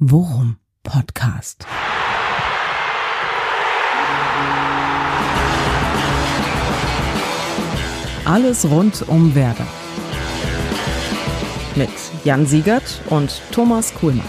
[0.00, 1.64] Worum Podcast.
[8.24, 9.68] Alles rund um Werder.
[11.76, 11.90] Mit
[12.24, 14.26] Jan Siegert und Thomas Kuhlmann.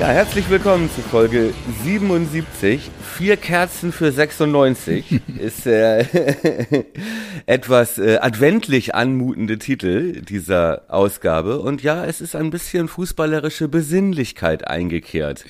[0.00, 1.52] Ja, herzlich willkommen zu Folge
[1.84, 2.90] 77.
[3.18, 6.06] Vier Kerzen für 96 ist äh,
[7.46, 11.58] etwas äh, adventlich anmutende Titel dieser Ausgabe.
[11.60, 15.44] Und ja, es ist ein bisschen fußballerische Besinnlichkeit eingekehrt,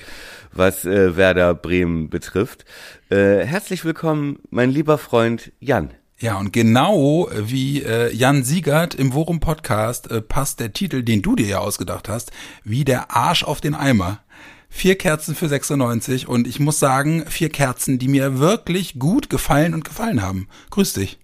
[0.51, 2.65] was äh, Werder Bremen betrifft.
[3.09, 5.91] Äh, herzlich willkommen, mein lieber Freund Jan.
[6.19, 11.21] Ja, und genau wie äh, Jan Siegert im Worum Podcast äh, passt der Titel, den
[11.21, 12.31] du dir ja ausgedacht hast,
[12.63, 14.19] wie der Arsch auf den Eimer.
[14.69, 19.73] Vier Kerzen für 96 und ich muss sagen, vier Kerzen, die mir wirklich gut gefallen
[19.73, 20.47] und gefallen haben.
[20.71, 21.19] Grüß dich.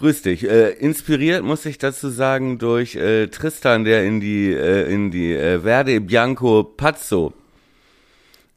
[0.00, 0.48] Grüß dich.
[0.48, 5.34] Äh, inspiriert muss ich dazu sagen durch äh, Tristan, der in die äh, in die
[5.34, 7.34] äh, Verde Bianco Pazzo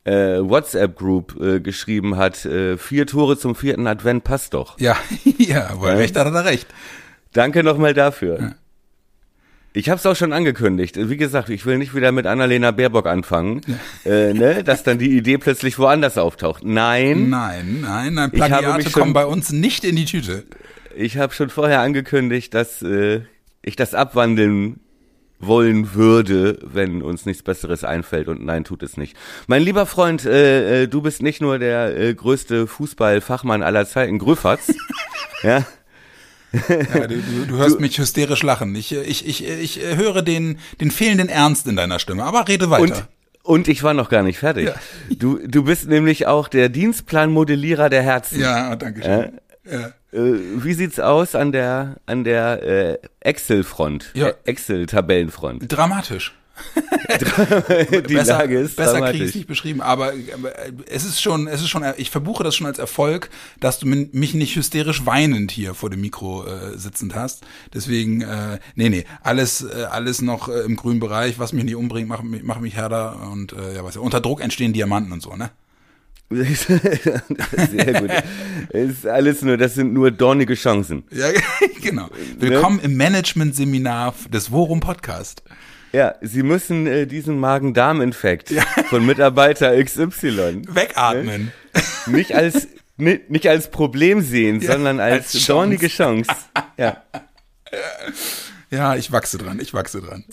[0.05, 2.45] äh, WhatsApp Group äh, geschrieben hat.
[2.45, 4.79] Äh, vier Tore zum vierten Advent passt doch.
[4.79, 4.97] Ja,
[5.37, 5.95] ja, wohl Ja.
[5.95, 6.67] recht hat er recht.
[7.33, 8.39] Danke nochmal dafür.
[8.39, 8.55] Ja.
[9.75, 10.97] Ich habe es auch schon angekündigt.
[11.09, 13.61] Wie gesagt, ich will nicht wieder mit Annalena Baerbock anfangen,
[14.05, 16.63] äh, ne, dass dann die Idee plötzlich woanders auftaucht.
[16.63, 20.43] Nein, Nein, nein, nein, Plagiate kommen bei uns nicht in die Tüte.
[20.95, 23.21] Ich habe schon vorher angekündigt, dass äh,
[23.61, 24.79] ich das abwandeln
[25.39, 29.17] wollen würde, wenn uns nichts Besseres einfällt und nein, tut es nicht.
[29.47, 34.19] Mein lieber Freund, äh, äh, du bist nicht nur der äh, größte Fußballfachmann aller Zeiten,
[34.19, 34.73] Gröfatz,
[35.43, 35.65] ja,
[36.69, 38.75] Ja, du, du, du hörst mich hysterisch lachen.
[38.75, 42.47] Ich, äh, ich, ich, ich äh, höre den, den fehlenden Ernst in deiner Stimme, aber
[42.47, 42.83] rede weiter.
[42.83, 43.07] Und,
[43.43, 44.67] und ich war noch gar nicht fertig.
[44.67, 44.75] Ja.
[45.09, 48.39] Du, du bist nämlich auch der Dienstplanmodellierer der Herzen.
[48.39, 49.39] ja, danke schön.
[49.69, 49.93] Ja.
[50.13, 54.27] Äh, wie sieht's aus an der an der äh, Excel-Front, Ja.
[54.29, 55.63] äh, Excel-Tabellenfront?
[55.71, 56.33] Dramatisch.
[58.07, 59.21] Die besser, Lage ist besser kriege ich dramatisch.
[59.29, 60.51] es nicht beschrieben, aber, aber
[60.85, 64.33] es ist schon, es ist schon, ich verbuche das schon als Erfolg, dass du mich
[64.35, 67.43] nicht hysterisch weinend hier vor dem Mikro äh, sitzend hast.
[67.73, 71.75] Deswegen, äh, nee, nee, alles, äh, alles noch äh, im grünen Bereich, was mich nicht
[71.75, 75.11] umbringt, macht mich, macht mich härter und äh, ja, was ja, unter Druck entstehen Diamanten
[75.11, 75.49] und so, ne?
[77.71, 78.11] Sehr gut.
[78.69, 81.03] Ist alles nur, das sind nur dornige Chancen.
[81.11, 81.27] Ja,
[81.81, 82.09] genau.
[82.39, 85.43] Willkommen im Management-Seminar des Worum Podcast.
[85.91, 88.51] Ja, Sie müssen äh, diesen Magen-Darm-Infekt
[88.89, 91.51] von Mitarbeiter XY Wegatmen.
[92.07, 92.67] nicht als
[92.97, 95.47] nicht, als Problem sehen, sondern als, als Chance.
[95.47, 96.31] dornige Chance.
[96.77, 97.03] Ja.
[98.69, 100.23] Ja, ich wachse dran, ich wachse dran.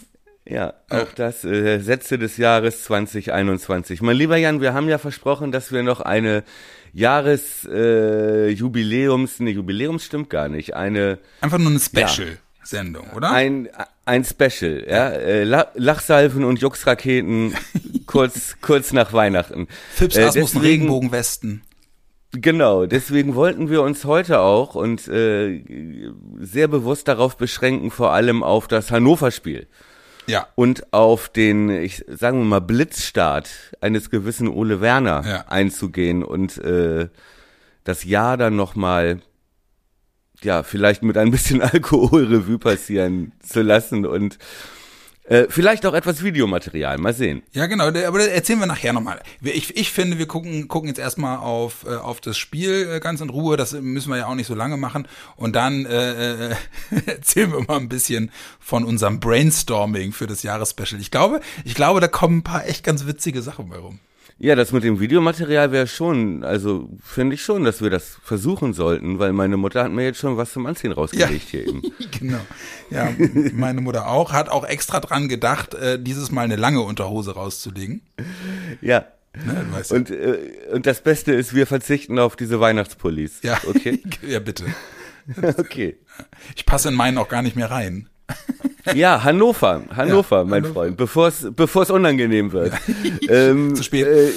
[0.48, 4.00] Ja, auch das äh, Sätze des Jahres 2021.
[4.02, 6.42] Mein lieber Jan, wir haben ja versprochen, dass wir noch eine
[6.92, 13.30] Jahres äh, Jubiläums, ne Jubiläums stimmt gar nicht, eine Einfach nur eine Special-Sendung, oder?
[13.30, 13.68] ein
[14.06, 17.54] ein Special, ja, äh, La Lachsalven und Juxraketen
[18.06, 19.68] kurz kurz nach Weihnachten.
[19.94, 21.62] Fips Äh, deswegen- Regenbogenwesten.
[22.32, 25.62] Genau, deswegen wollten wir uns heute auch und äh,
[26.38, 29.66] sehr bewusst darauf beschränken, vor allem auf das Hannover-Spiel.
[30.26, 30.46] Ja.
[30.54, 33.50] und auf den, ich sagen wir mal, Blitzstart
[33.80, 35.44] eines gewissen Ole Werner Ja.
[35.48, 37.08] einzugehen und äh,
[37.84, 39.20] das Jahr dann nochmal,
[40.42, 44.38] ja, vielleicht mit ein bisschen Alkohol Revue passieren zu lassen und
[45.30, 47.42] äh, vielleicht auch etwas Videomaterial, mal sehen.
[47.52, 49.22] Ja, genau, aber das erzählen wir nachher nochmal.
[49.42, 53.20] Ich, ich finde, wir gucken, gucken jetzt erstmal auf, äh, auf das Spiel äh, ganz
[53.20, 53.56] in Ruhe.
[53.56, 55.06] Das müssen wir ja auch nicht so lange machen.
[55.36, 56.56] Und dann äh, äh,
[57.06, 61.00] erzählen wir mal ein bisschen von unserem Brainstorming für das Jahresspecial.
[61.00, 64.00] Ich glaube, ich glaube, da kommen ein paar echt ganz witzige Sachen bei rum.
[64.42, 68.72] Ja, das mit dem Videomaterial wäre schon, also finde ich schon, dass wir das versuchen
[68.72, 71.82] sollten, weil meine Mutter hat mir jetzt schon was zum Anziehen rausgelegt hier eben.
[72.18, 72.40] Genau.
[72.90, 73.12] Ja,
[73.52, 78.00] meine Mutter auch, hat auch extra dran gedacht, äh, dieses Mal eine lange Unterhose rauszulegen.
[78.80, 79.04] Ja.
[79.34, 79.96] Ne, du weißt ja.
[79.98, 80.38] Und, äh,
[80.72, 83.42] und das Beste ist, wir verzichten auf diese Weihnachtspullis.
[83.42, 84.02] ja, Okay.
[84.26, 84.64] ja, bitte.
[85.58, 85.98] Okay.
[86.56, 88.08] Ich passe in meinen auch gar nicht mehr rein.
[88.94, 90.72] Ja, Hannover, Hannover, Ja, mein Hannover.
[90.80, 92.72] Freund, bevor es bevor es unangenehm wird.
[93.28, 94.06] ähm, Zu spät.
[94.06, 94.28] Äh,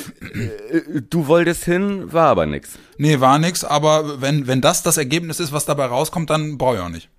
[0.78, 2.78] äh, du wolltest hin, war aber nix.
[2.98, 6.76] Nee, war nix, aber wenn, wenn das das Ergebnis ist, was dabei rauskommt, dann brauche
[6.76, 7.10] ich auch nicht.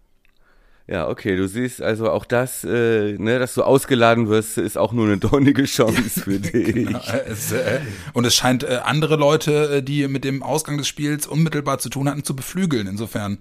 [0.87, 4.93] Ja, okay, du siehst also auch das, äh, ne, dass du ausgeladen wirst, ist auch
[4.93, 6.77] nur eine dornige Chance für dich.
[6.77, 7.81] Äh, Es, äh,
[8.13, 11.89] und es scheint äh, andere Leute, äh, die mit dem Ausgang des Spiels unmittelbar zu
[11.89, 12.87] tun hatten, zu beflügeln.
[12.87, 13.39] Insofern,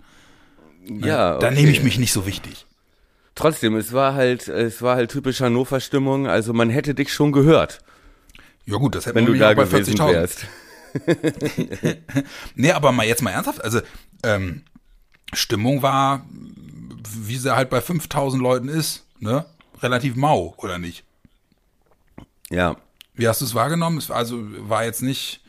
[0.88, 1.56] Ja, da okay.
[1.56, 2.66] nehme ich mich nicht so wichtig.
[3.36, 6.28] Trotzdem, es war halt, es war halt typisch Hannover-Stimmung.
[6.28, 7.80] Also man hätte dich schon gehört,
[8.66, 10.14] Ja gut, das hätte wenn man du da bei gewesen 40.000.
[10.14, 10.46] wärst.
[12.56, 13.82] Nee, aber mal jetzt mal ernsthaft, also
[14.22, 14.62] ähm,
[15.34, 16.24] Stimmung war,
[17.16, 19.46] wie sie halt bei 5000 Leuten ist, ne?
[19.82, 21.04] relativ mau, oder nicht?
[22.52, 22.78] Ja.
[23.16, 23.98] Wie hast du es wahrgenommen?
[23.98, 24.40] Es war also
[24.70, 25.42] war jetzt nicht,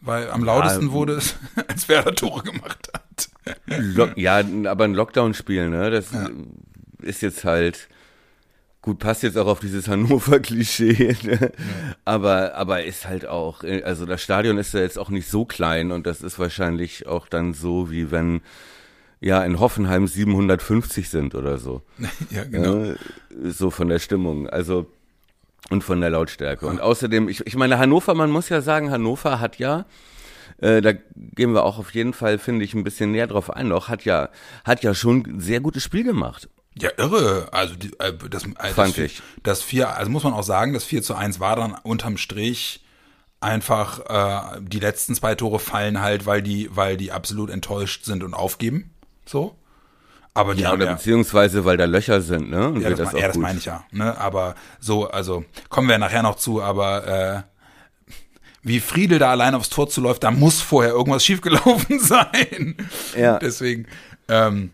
[0.00, 1.36] weil am lautesten Ja, wurde es,
[1.68, 3.28] als Werder Tore gemacht hat.
[3.66, 5.90] Lo ja, aber ein Lockdown-Spiel, ne?
[5.90, 6.12] Das
[7.02, 7.88] ist jetzt halt
[8.86, 11.52] gut, passt jetzt auch auf dieses Hannover-Klischee, ne?
[12.04, 15.44] aber aber ist halt auch, äh, also das Stadion ist ja jetzt auch nicht so
[15.44, 18.42] klein und das ist wahrscheinlich auch dann so, wie wenn
[19.20, 21.82] ja in Hoffenheim 750 sind oder so.
[22.30, 22.74] ja, genau.
[22.74, 22.96] Ne?
[23.44, 24.86] So von der Stimmung, also
[25.68, 26.66] und von der Lautstärke.
[26.66, 29.84] Und außerdem, ich, ich meine, Hannover, man muss ja sagen, Hannover hat ja,
[30.58, 33.66] äh, da gehen wir auch auf jeden Fall, finde ich, ein bisschen näher drauf ein
[33.66, 34.28] noch, hat ja,
[34.64, 36.48] hat ja schon ein sehr gutes Spiel gemacht.
[36.80, 37.48] Ja, irre.
[37.52, 39.22] Also die, äh, das, äh, das, Fand vier- ich.
[39.42, 42.84] Das 4, also muss man auch sagen, das 4 zu 1 war dann unterm Strich
[43.40, 44.00] einfach,
[44.56, 48.34] äh, die letzten zwei Tore fallen halt, weil die, weil die absolut enttäuscht sind und
[48.34, 48.90] aufgeben.
[49.24, 49.56] So.
[50.34, 52.68] Aber die Ja, haben oder ja, beziehungsweise, weil da Löcher sind, ne?
[52.68, 53.84] Und ja, das, me- ja, das meine ich ja.
[53.90, 54.18] Ne?
[54.18, 58.12] Aber so, also kommen wir nachher noch zu, aber äh,
[58.62, 62.76] wie Friedel da allein aufs Tor zuläuft, da muss vorher irgendwas schiefgelaufen sein.
[63.16, 63.38] Ja.
[63.38, 63.86] Deswegen,
[64.28, 64.72] ähm,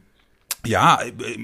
[0.67, 0.99] ja,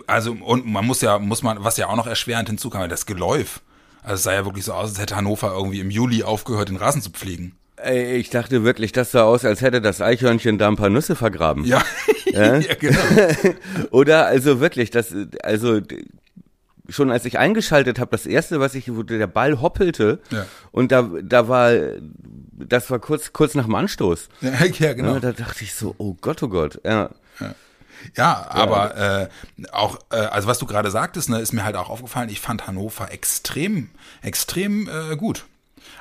[0.07, 3.61] also und man muss ja, muss man, was ja auch noch erschwerend hinzukam, das Geläuf.
[4.03, 6.77] Also es sah ja wirklich so aus, als hätte Hannover irgendwie im Juli aufgehört, den
[6.77, 7.57] Rasen zu pflegen.
[7.77, 11.15] Ey, ich dachte wirklich, das sah aus, als hätte das Eichhörnchen da ein paar Nüsse
[11.15, 11.65] vergraben.
[11.65, 11.83] Ja,
[12.27, 12.59] ja?
[12.59, 13.01] genau.
[13.91, 15.81] Oder also wirklich, das, also
[16.89, 20.47] schon als ich eingeschaltet habe, das erste, was ich, wo der Ball hoppelte Ja.
[20.73, 21.73] und da, da war,
[22.53, 24.29] das war kurz, kurz nach dem Anstoß.
[24.41, 25.15] Ja, ja, genau.
[25.15, 27.11] Ne, da dachte ich so, oh Gott, oh Gott, ja.
[27.41, 27.55] Ja,
[28.17, 29.29] aber äh,
[29.73, 32.67] auch, äh, also was du gerade sagtest, ne, ist mir halt auch aufgefallen, ich fand
[32.67, 33.91] Hannover extrem,
[34.23, 35.47] extrem äh, gut.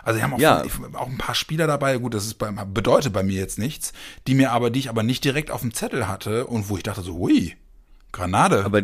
[0.04, 0.64] Also die haben auch, Ja.
[0.64, 3.94] ich, auch ein paar Spieler dabei, gut, das ist bei, bedeutet bei mir jetzt nichts,
[4.26, 6.84] die mir aber, die ich aber nicht direkt auf dem Zettel hatte und wo ich
[6.84, 7.56] dachte so, hui,
[8.12, 8.64] Granade.
[8.66, 8.84] Aber,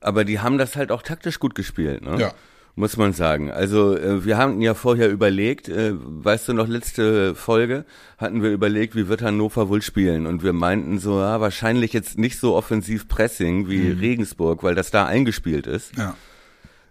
[0.00, 2.18] aber die haben das halt auch taktisch gut gespielt, ne?
[2.18, 2.32] Ja.
[2.74, 3.50] Muss man sagen.
[3.50, 7.84] Also äh, wir haben ja vorher überlegt, äh, weißt du noch, letzte Folge
[8.16, 10.26] hatten wir überlegt, wie wird Hannover wohl spielen.
[10.26, 14.90] Und wir meinten so, ja, wahrscheinlich jetzt nicht so offensiv Pressing wie Regensburg, weil das
[14.90, 15.96] da eingespielt ist.
[15.96, 16.16] ja.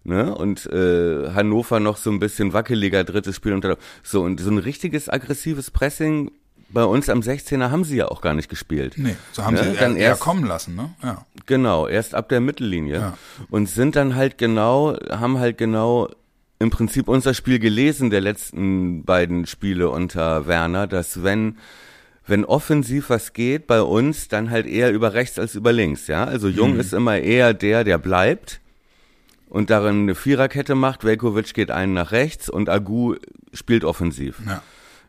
[0.04, 0.33] Ne?
[0.33, 3.54] Und äh, Hannover noch so ein bisschen wackeliger drittes Spiel.
[3.54, 3.66] Und
[4.04, 6.31] so, und so ein richtiges aggressives Pressing
[6.73, 8.94] bei uns am 16er haben sie ja auch gar nicht gespielt.
[8.97, 9.63] Nee, so haben Ne?
[9.71, 10.89] sie Dann eher, erst- kommen lassen, ne?
[11.03, 11.25] Ja.
[11.45, 12.95] Genau, erst ab der Mittellinie.
[13.00, 13.18] Ja.
[13.50, 16.09] Und sind dann halt genau, haben halt genau
[16.59, 21.57] im Prinzip unser Spiel gelesen der letzten beiden Spiele unter Werner, dass wenn
[22.27, 26.24] wenn offensiv was geht bei uns, dann halt eher über rechts als über links, ja?
[26.24, 28.62] Also Jung ist immer eher der, der bleibt
[29.50, 33.15] und darin eine Viererkette macht, Velkovic geht einen nach rechts und Agu
[33.53, 34.39] spielt offensiv.
[34.45, 34.62] Ja.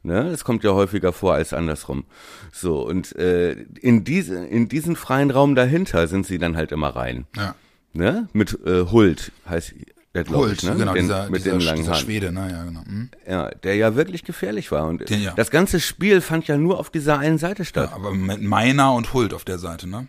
[0.04, 0.30] Ne?
[0.30, 2.04] Das kommt ja häufiger vor als andersrum.
[2.52, 6.88] So, und äh, in, diese, in diesen freien Raum dahinter sind sie dann halt immer
[6.96, 7.26] rein.
[7.36, 7.54] Ja.
[7.92, 8.28] Ne?
[8.32, 9.74] Mit äh, Hult heißt
[10.14, 10.74] der, Hult, ich, ne?
[10.76, 11.94] genau, den, dieser, mit dieser, den langen dieser.
[11.94, 12.50] Schwede, ne?
[12.50, 12.84] Ja, genau.
[12.84, 13.10] Hm.
[13.26, 14.86] Ja, der ja wirklich gefährlich war.
[14.86, 15.32] Und Den ja.
[15.34, 17.90] das ganze Spiel fand ja nur auf dieser einen Seite Ja, statt.
[17.94, 20.08] aber mit Meiner und Hult auf der Seite, ne?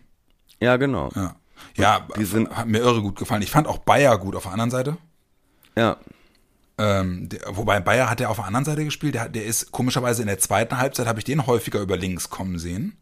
[0.59, 1.09] Ja, genau.
[1.15, 1.35] Ja.
[1.77, 3.41] Ja, Die sind- hat mir irre gut gefallen.
[3.41, 4.97] Ich fand auch Bayer gut auf der anderen Seite.
[5.77, 5.97] Ja.
[6.77, 9.15] Ähm, der, wobei Bayer hat ja auf der anderen Seite gespielt.
[9.15, 12.57] Der, der ist komischerweise in der zweiten Halbzeit habe ich den häufiger über links kommen
[12.57, 12.95] sehen.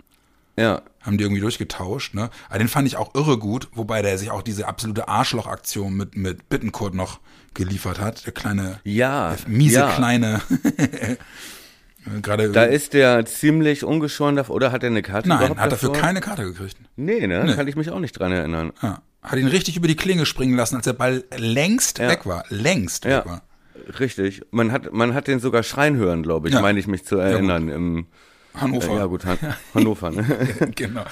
[0.58, 0.82] Ja.
[1.02, 2.30] Haben die irgendwie durchgetauscht, ne?
[2.50, 6.18] Aber den fand ich auch irre gut, wobei der sich auch diese absolute Arschlochaktion mit,
[6.18, 7.20] mit Bittenkurt noch
[7.54, 8.26] geliefert hat.
[8.26, 9.36] Der kleine, Ja.
[9.36, 9.92] der miese ja.
[9.92, 10.42] kleine.
[12.22, 12.52] Gerade.
[12.52, 16.02] Da ist der ziemlich ungeschoren davor, oder hat er eine Karte Nein, hat dafür davor?
[16.04, 16.76] keine Karte gekriegt.
[16.96, 17.54] Nee, ne?
[17.56, 18.74] Kann ich mich auch nicht dran erinnern.
[18.82, 19.02] Ja.
[19.22, 22.08] Hat ihn richtig über die Klinge springen lassen, als der Ball längst Ja.
[22.10, 22.44] weg war.
[22.50, 23.20] Längst Ja.
[23.20, 23.42] weg war.
[24.00, 24.42] Richtig.
[24.52, 26.62] Man hat, man hat den sogar schreien hören, glaube ich, Ja.
[26.62, 27.70] meine ich mich zu erinnern.
[27.70, 28.06] Im,
[28.54, 28.90] Hannover.
[28.92, 29.38] äh, ja gut, Han
[29.74, 30.12] Hannover.
[30.12, 30.26] Ne?
[30.76, 31.04] genau.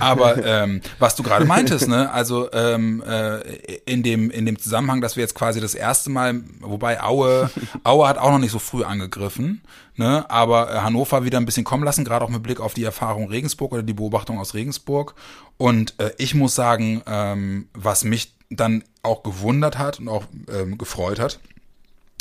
[0.00, 3.38] Aber ähm, was du gerade meintest, ne, also ähm, äh,
[3.86, 7.50] in dem in dem Zusammenhang, dass wir jetzt quasi das erste Mal, wobei Aue
[7.84, 9.62] Aue hat auch noch nicht so früh angegriffen,
[9.94, 12.82] ne, aber äh, Hannover wieder ein bisschen kommen lassen, gerade auch mit Blick auf die
[12.82, 15.14] Erfahrung Regensburg oder die Beobachtung aus Regensburg.
[15.56, 20.78] Und äh, ich muss sagen, ähm, was mich dann auch gewundert hat und auch ähm,
[20.78, 21.38] gefreut hat,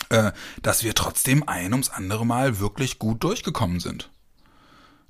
[0.10, 4.10] äh, dass wir trotzdem ein ums andere Mal wirklich gut durchgekommen sind.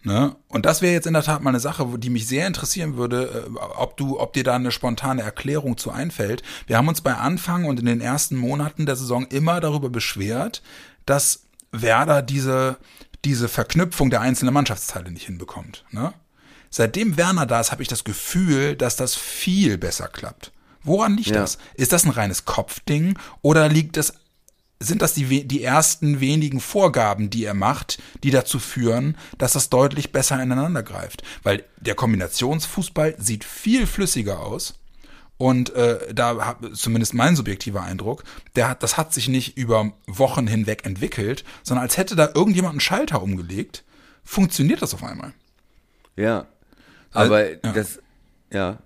[0.03, 0.35] Ne?
[0.47, 3.47] Und das wäre jetzt in der Tat mal eine Sache, die mich sehr interessieren würde,
[3.47, 6.43] äh, ob du, ob dir da eine spontane Erklärung zu einfällt.
[6.65, 10.61] Wir haben uns bei Anfang und in den ersten Monaten der Saison immer darüber beschwert,
[11.05, 12.77] dass Werder diese,
[13.25, 15.83] diese Verknüpfung der einzelnen Mannschaftsteile nicht hinbekommt.
[15.91, 16.13] Ne?
[16.69, 20.51] Seitdem Werner da ist, habe ich das Gefühl, dass das viel besser klappt.
[20.83, 21.41] Woran liegt Ja.
[21.41, 21.57] das?
[21.73, 24.13] Ist das ein reines Kopfding oder liegt das
[24.79, 29.69] sind das die, die ersten wenigen Vorgaben, die er macht, die dazu führen, dass das
[29.69, 31.23] deutlich besser ineinander greift.
[31.43, 34.75] Weil der Kombinationsfußball sieht viel flüssiger aus
[35.37, 38.23] Und äh, da hat zumindest mein subjektiver Eindruck,
[38.55, 42.73] der hat, das hat sich nicht über Wochen hinweg entwickelt, sondern als hätte da irgendjemand
[42.73, 43.83] einen Schalter umgelegt,
[44.23, 45.33] funktioniert das auf einmal.
[46.15, 46.47] Ja.
[47.11, 47.71] Aber Also, ja.
[47.71, 47.99] das,
[48.51, 48.77] ja.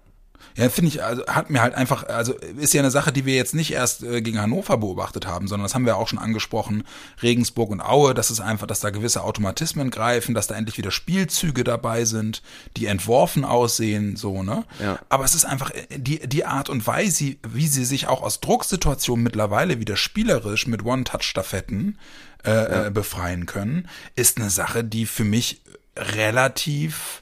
[0.56, 3.36] Ja, finde ich, also hat mir halt einfach, also ist ja eine Sache, die wir
[3.36, 6.84] jetzt nicht erst äh, gegen Hannover beobachtet haben, sondern das haben wir auch schon angesprochen,
[7.22, 10.92] Regensburg und Aue, dass es einfach, dass da gewisse Automatismen greifen, dass da endlich wieder
[10.92, 12.42] Spielzüge dabei sind,
[12.78, 14.66] die entworfen aussehen, so, ne?
[14.82, 15.00] Ja.
[15.10, 18.42] Aber es ist einfach äh, die, die Art und Weise, wie sie sich auch aus
[18.42, 21.98] Drucksituationen mittlerweile wieder spielerisch mit One-Touch-Staffetten
[22.44, 25.62] äh, äh, befreien können, ist eine Sache, die für mich
[25.96, 27.21] relativ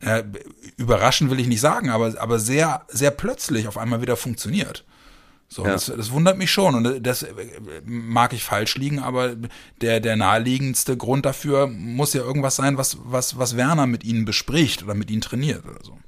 [0.00, 0.22] äh,
[0.76, 4.84] überraschend will ich nicht sagen, aber, aber sehr, sehr plötzlich auf einmal wieder funktioniert.
[5.48, 5.72] So, Ja.
[5.72, 7.32] das, das wundert mich schon und das äh,
[7.84, 9.34] mag ich falsch liegen, aber
[9.80, 14.24] der, der naheliegendste Grund dafür muss ja irgendwas sein, was, was, was Werner mit ihnen
[14.26, 15.98] bespricht oder mit ihnen trainiert oder so.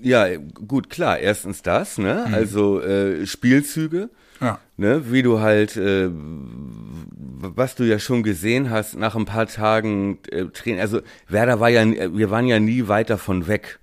[0.00, 1.18] Ja, gut, klar.
[1.18, 2.26] Erstens das, ne?
[2.32, 4.08] Also äh, Spielzüge,
[4.40, 4.58] Ja.
[4.76, 5.12] ne?
[5.12, 10.46] Wie du halt, äh, was du ja schon gesehen hast nach ein paar Tagen äh,
[10.46, 10.80] Training.
[10.80, 13.78] Also Werder war ja, wir waren ja nie weit davon weg.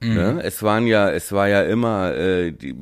[0.00, 0.40] Ne?
[0.42, 2.74] Es waren ja, es war ja immer äh, die,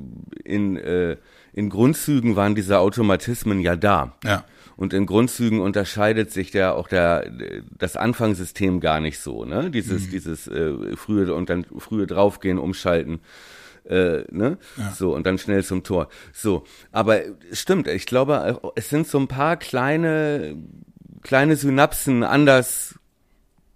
[0.45, 1.17] in äh,
[1.53, 4.17] in Grundzügen waren diese Automatismen ja da.
[4.25, 4.45] Ja.
[4.77, 7.31] Und in Grundzügen unterscheidet sich der auch der
[7.79, 9.71] das Anfangssystem gar nicht so, ne?
[9.71, 13.21] Dieses dieses äh, frühe und dann frühe draufgehen, umschalten,
[13.85, 14.59] äh, ne?
[14.95, 16.09] So und dann schnell zum Tor.
[16.33, 17.21] So, aber
[17.53, 20.57] stimmt, ich glaube, es sind so ein paar kleine
[21.23, 22.99] kleine Synapsen anders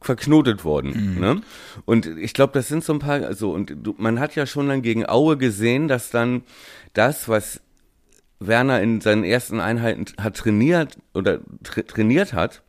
[0.00, 1.18] verknotet worden.
[1.20, 1.40] Ne?
[1.84, 4.68] Und ich glaube, das sind so ein paar, also und du, man hat ja schon
[4.68, 6.42] dann gegen Aue gesehen, dass dann
[6.92, 7.60] das, was
[8.38, 12.62] Werner in seinen ersten Einheiten hat trainiert oder tra trainiert hat,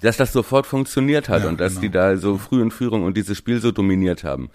[0.00, 1.82] dass das sofort funktioniert hat Ja, und dass genau.
[1.82, 4.50] die da so früh in Führung und dieses Spiel so dominiert haben.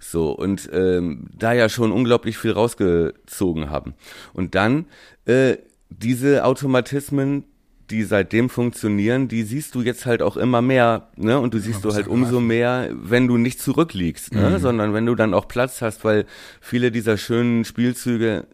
[0.00, 3.94] So, und ähm, da ja schon unglaublich viel rausgezogen haben.
[4.32, 4.86] Und dann
[5.24, 5.56] äh,
[5.90, 7.44] diese Automatismen,
[7.90, 11.38] die seitdem funktionieren, die siehst du jetzt halt auch immer mehr, ne?
[11.38, 14.50] Und du siehst du halt umso mehr, wenn du nicht zurückliegst, ne?
[14.50, 14.58] Mhm.
[14.58, 16.26] Sondern wenn du dann auch Platz hast, weil
[16.60, 18.46] viele dieser schönen Spielzüge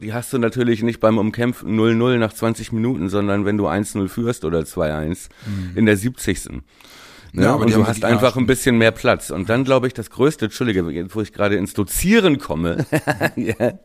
[0.00, 4.08] die hast du natürlich nicht beim Umkämpfen 0-0 nach 20 Minuten, sondern wenn du 1-0
[4.08, 5.28] führst oder 2-1
[5.74, 6.62] in der 70.
[7.32, 7.40] Ne?
[7.40, 7.42] Mhm.
[7.42, 9.30] Ja, aber und die du hast einfach ein bisschen mehr Platz.
[9.30, 12.86] Und dann glaube ich, das Größte, Entschuldige, wo ich gerade ins Dozieren komme,
[13.36, 13.78] ja,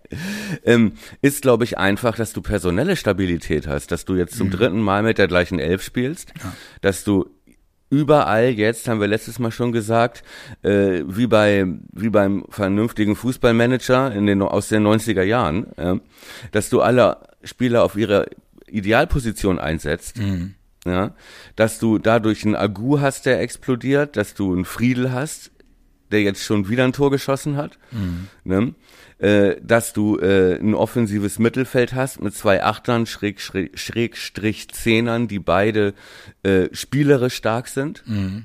[0.63, 4.81] ähm, ist, glaube ich, einfach, dass du personelle Stabilität hast, dass du jetzt zum dritten
[4.81, 6.33] Mal mit der gleichen Elf spielst,
[6.81, 7.29] dass du
[7.89, 10.23] überall jetzt, haben wir letztes Mal schon gesagt,
[10.63, 15.99] äh, wie bei wie beim vernünftigen Fußballmanager in den aus den 90er Jahren, ja,
[16.51, 18.25] dass du alle Spieler auf ihre
[18.67, 20.17] Idealposition einsetzt.
[20.85, 21.15] Ja,
[21.55, 25.49] dass du dadurch einen Agu hast, der explodiert, dass du einen Friedel hast,
[26.11, 27.79] der jetzt schon wieder ein Tor geschossen hat,
[28.43, 28.75] ne?
[29.17, 35.27] äh, dass du äh, ein offensives Mittelfeld hast mit zwei Achtern, Schräg, Schräg, Schrägstrich Zehnern,
[35.27, 35.95] die beide
[36.43, 38.03] äh, spielerisch stark sind,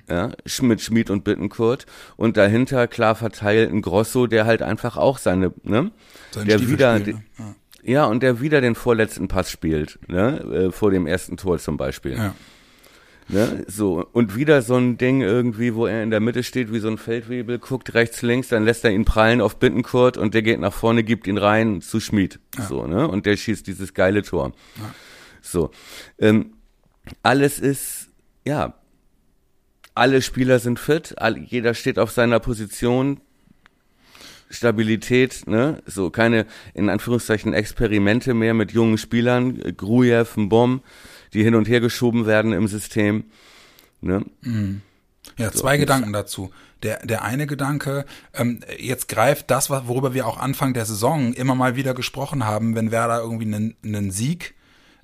[0.08, 1.84] ja, Sch- mit Schmid und Bittenkurt
[2.16, 5.90] und dahinter klar verteilt ein Grosso, der halt einfach auch seine, ne,
[6.30, 7.22] Sein der wieder, ne?
[7.38, 7.54] Ja.
[7.82, 11.76] Ja, und der wieder den vorletzten Pass spielt, ne, äh, vor dem ersten Tor zum
[11.76, 12.16] Beispiel.
[12.16, 12.34] Ja.
[13.28, 13.64] Ne?
[13.68, 16.88] So, und wieder so ein Ding irgendwie, wo er in der Mitte steht, wie so
[16.88, 20.58] ein Feldwebel, guckt rechts, links, dann lässt er ihn prallen auf Bittenkurt und der geht
[20.58, 22.40] nach vorne, gibt ihn rein zu Schmied.
[22.68, 23.06] So, ne?
[23.06, 24.52] Und der schießt dieses geile Tor.
[25.42, 25.70] So.
[26.18, 26.54] Ähm,
[27.22, 28.08] alles ist,
[28.44, 28.74] ja,
[29.94, 33.20] alle Spieler sind fit, all, jeder steht auf seiner Position,
[34.50, 40.82] Stabilität, ne, so keine, in Anführungszeichen, Experimente mehr mit jungen Spielern, Grujew, Mbom,
[41.32, 43.24] die hin und her geschoben werden im System,
[44.00, 44.24] ne,
[45.36, 46.50] Ja, zwei Gedanken dazu.
[46.82, 51.54] Der, der eine Gedanke, ähm, jetzt greift das, worüber wir auch Anfang der Saison immer
[51.54, 54.54] mal wieder gesprochen haben, wenn Werder irgendwie einen, einen Sieg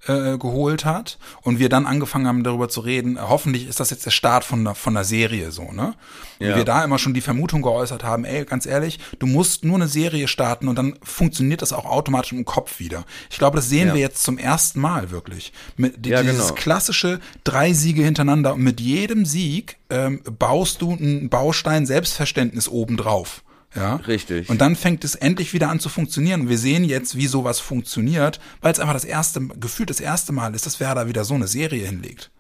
[0.07, 3.91] äh, geholt hat und wir dann angefangen haben darüber zu reden, äh, hoffentlich ist das
[3.91, 5.95] jetzt der Start von der, von der Serie so, ne?
[6.39, 6.55] Ja.
[6.57, 9.89] wir da immer schon die Vermutung geäußert haben, ey, ganz ehrlich, du musst nur eine
[9.89, 13.05] Serie starten und dann funktioniert das auch automatisch im Kopf wieder.
[13.31, 13.95] Ich glaube, das sehen Ja.
[13.95, 15.53] wir jetzt zum ersten Mal wirklich.
[15.79, 16.55] Mit, die- Ja, dieses genau.
[16.55, 23.43] klassische drei Siege hintereinander und mit jedem Sieg ähm, baust du einen Baustein Selbstverständnis obendrauf.
[23.77, 24.49] Ja, Richtig.
[24.49, 26.49] Und dann fängt es endlich wieder an zu funktionieren.
[26.49, 30.55] Wir sehen jetzt, wie sowas funktioniert, weil es einfach das erste, gefühlt das erste Mal
[30.55, 32.31] ist, dass Werder wieder so eine Serie hinlegt.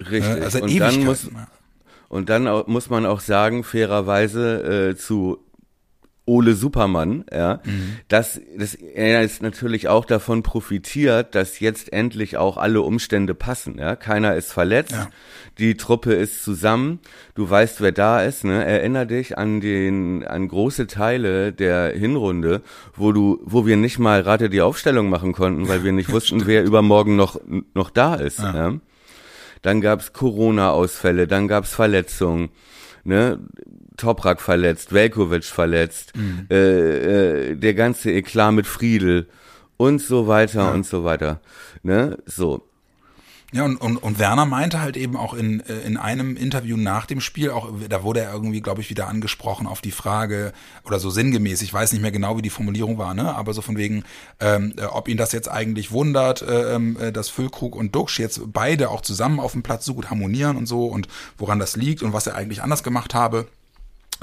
[0.00, 0.22] richtig.
[0.22, 1.48] Äh, also und dann muss, ja.
[2.08, 5.38] und dann muss man auch sagen, fairerweise, äh, zu
[6.26, 7.96] Ole Supermann, ja, mhm.
[8.08, 13.76] dass, dass er jetzt natürlich auch davon profitiert, dass jetzt endlich auch alle Umstände passen,
[13.78, 13.94] ja.
[13.94, 15.10] Keiner ist verletzt, ja.
[15.58, 17.00] die Truppe ist zusammen,
[17.34, 18.64] du weißt, wer da ist, ne.
[18.64, 22.62] Erinner dich an den, an große Teile der Hinrunde,
[22.94, 26.46] wo du, wo wir nicht mal Rate die Aufstellung machen konnten, weil wir nicht wussten,
[26.46, 27.38] wer übermorgen noch,
[27.74, 28.54] noch da ist, ja.
[28.54, 28.78] ja?
[29.60, 32.48] Dann gab's Corona-Ausfälle, dann gab's Verletzungen,
[33.02, 33.40] ne
[33.96, 36.46] Toprak verletzt, Velkovic verletzt, mhm.
[36.50, 39.28] äh, äh, der ganze Eklat mit Friedel
[39.76, 40.70] und so weiter ja.
[40.70, 41.40] und so weiter.
[41.82, 42.18] Ne?
[42.26, 42.62] So.
[43.54, 47.06] Ja, und, und, und Werner meinte halt eben auch in, äh, in einem Interview nach
[47.06, 50.52] dem Spiel, auch da wurde er irgendwie, glaube ich, wieder angesprochen auf die Frage,
[50.84, 53.32] oder so sinngemäß, ich weiß nicht mehr genau, wie die Formulierung war, ne?
[53.32, 54.02] Aber so von wegen,
[54.40, 58.18] ähm, äh, ob ihn das jetzt eigentlich wundert, äh, ähm, äh, dass Füllkrug und Duxch
[58.18, 61.06] jetzt beide auch zusammen auf dem Platz so gut harmonieren und so und
[61.38, 63.46] woran das liegt und was er eigentlich anders gemacht habe.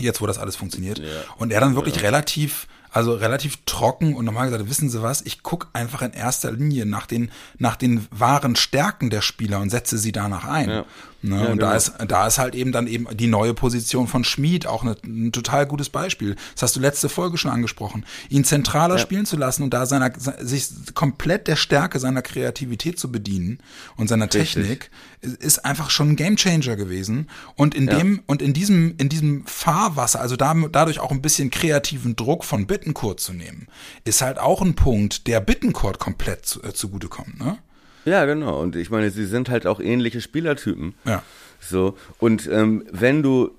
[0.01, 0.99] Jetzt, wo das alles funktioniert.
[0.99, 1.05] Ja.
[1.37, 2.01] Und er dann wirklich ja.
[2.01, 6.51] relativ, also relativ trocken und normal gesagt, wissen Sie was, ich gucke einfach in erster
[6.51, 10.69] Linie nach den, nach den wahren Stärken der Spieler und setze sie danach ein.
[10.69, 10.85] Ja.
[11.23, 11.35] Ne?
[11.35, 11.69] Ja, und genau.
[11.69, 14.95] da ist, da ist halt eben dann eben die neue Position von Schmid auch eine,
[15.03, 16.35] ein total gutes Beispiel.
[16.53, 18.05] Das hast du letzte Folge schon angesprochen.
[18.29, 19.01] Ihn zentraler ja.
[19.01, 23.59] spielen zu lassen und da seiner, sich komplett der Stärke seiner Kreativität zu bedienen
[23.97, 24.53] und seiner Richtig.
[24.53, 27.29] Technik ist einfach schon ein Gamechanger gewesen.
[27.55, 27.97] Und in ja.
[27.97, 32.43] dem, und in diesem, in diesem Fahrwasser, also da, dadurch auch ein bisschen kreativen Druck
[32.43, 33.67] von Bittencourt zu nehmen,
[34.03, 37.59] ist halt auch ein Punkt, der Bittencourt komplett zu, äh, zugutekommt, ne?
[38.05, 38.59] Ja, genau.
[38.59, 40.93] Und ich meine, sie sind halt auch ähnliche Spielertypen.
[41.05, 41.23] Ja.
[41.59, 41.97] So.
[42.19, 43.51] Und ähm, wenn du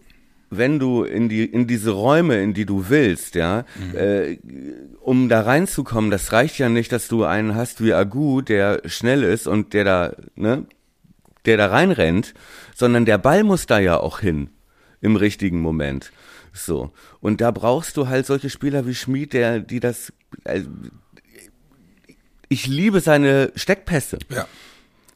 [0.54, 3.96] wenn du in die in diese Räume, in die du willst, ja, mhm.
[3.96, 4.38] äh,
[5.00, 9.22] um da reinzukommen, das reicht ja nicht, dass du einen hast wie Agu, der schnell
[9.22, 10.66] ist und der da, ne,
[11.46, 12.34] der da reinrennt,
[12.74, 14.50] sondern der Ball muss da ja auch hin
[15.00, 16.12] im richtigen Moment.
[16.52, 16.92] So.
[17.20, 20.12] Und da brauchst du halt solche Spieler wie Schmid, der, die das,
[20.44, 20.60] äh,
[22.52, 24.18] ich liebe seine Steckpässe.
[24.28, 24.46] Ja.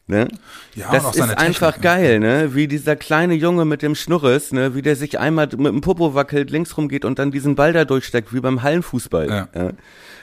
[0.09, 0.29] Ne?
[0.77, 2.55] Ja, das ist Technik, einfach geil, ne?
[2.55, 4.77] Wie dieser kleine Junge mit dem Schnurres, ne?
[4.77, 7.85] Wie der sich einmal mit dem Popo wackelt, links rumgeht und dann diesen Ball da
[7.85, 9.29] durchsteckt, wie beim Hallenfußball.
[9.29, 9.49] Ja.
[9.53, 9.73] ja?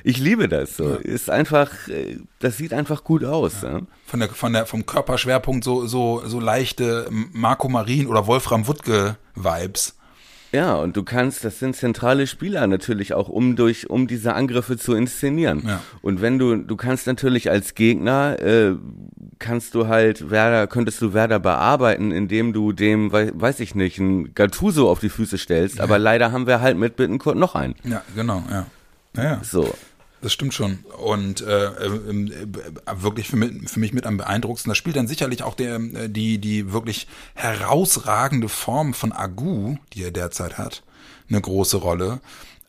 [0.06, 0.92] Ich liebe das so.
[0.92, 0.96] Ja.
[0.96, 3.62] Ist einfach, äh, das sieht einfach gut aus.
[3.62, 3.82] Ja.
[4.06, 9.18] Von der, von der, vom Körperschwerpunkt so, so, so leichte Marco Marin oder Wolfram Wuttke
[9.36, 9.98] Vibes.
[10.54, 14.78] Ja, und du kannst, das sind zentrale Spieler natürlich auch, um durch, um diese Angriffe
[14.78, 15.64] zu inszenieren.
[15.66, 15.82] Ja.
[16.04, 18.76] Und wenn du, du kannst natürlich als Gegner, äh,
[19.40, 24.36] kannst du halt Werder, könntest du Werder bearbeiten, indem du dem, weiß ich nicht, ein
[24.36, 25.78] Gattuso auf die Füße stellst.
[25.78, 25.84] Ja.
[25.84, 27.74] Aber leider haben wir halt mit Bittenkurt noch einen.
[27.84, 28.68] Ja, genau, ja.
[29.14, 29.40] Naja.
[29.44, 29.74] So.
[30.24, 30.80] Das stimmt schon.
[30.98, 32.46] Und äh, äh,
[32.96, 34.70] wirklich für mich, für mich mit am beeindruckendsten.
[34.70, 40.04] Da spielt dann sicherlich auch der, äh, die, die wirklich herausragende Form von Agu, die
[40.04, 40.84] er derzeit hat,
[41.30, 42.22] eine große Rolle.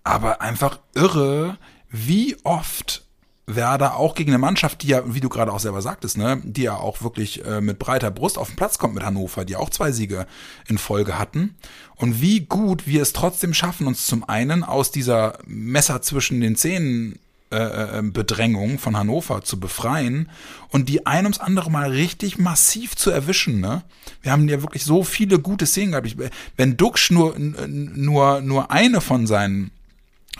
[0.03, 1.57] Aber einfach irre,
[1.91, 3.05] wie oft
[3.47, 6.63] Werder auch gegen eine Mannschaft, die ja, wie du gerade auch selber sagtest, ne, die
[6.63, 9.71] ja auch wirklich äh, mit breiter Brust auf den Platz kommt mit Hannover, die auch
[9.71, 10.27] zwei Siege
[10.67, 11.55] in Folge hatten.
[11.95, 16.57] Und wie gut wir es trotzdem schaffen, uns zum einen aus dieser Messer zwischen den
[16.57, 17.21] Zähnen
[17.55, 20.29] äh, äh, ähm, Bedrängung von Hannover zu befreien
[20.71, 23.61] und die ein ums andere Mal richtig massiv zu erwischen.
[23.61, 23.83] Ne?
[24.23, 26.07] Wir haben ja wirklich so viele gute Szenen gehabt.
[26.07, 26.17] Ich,
[26.57, 29.71] wenn Duxch nur, nur, nur eine von seinen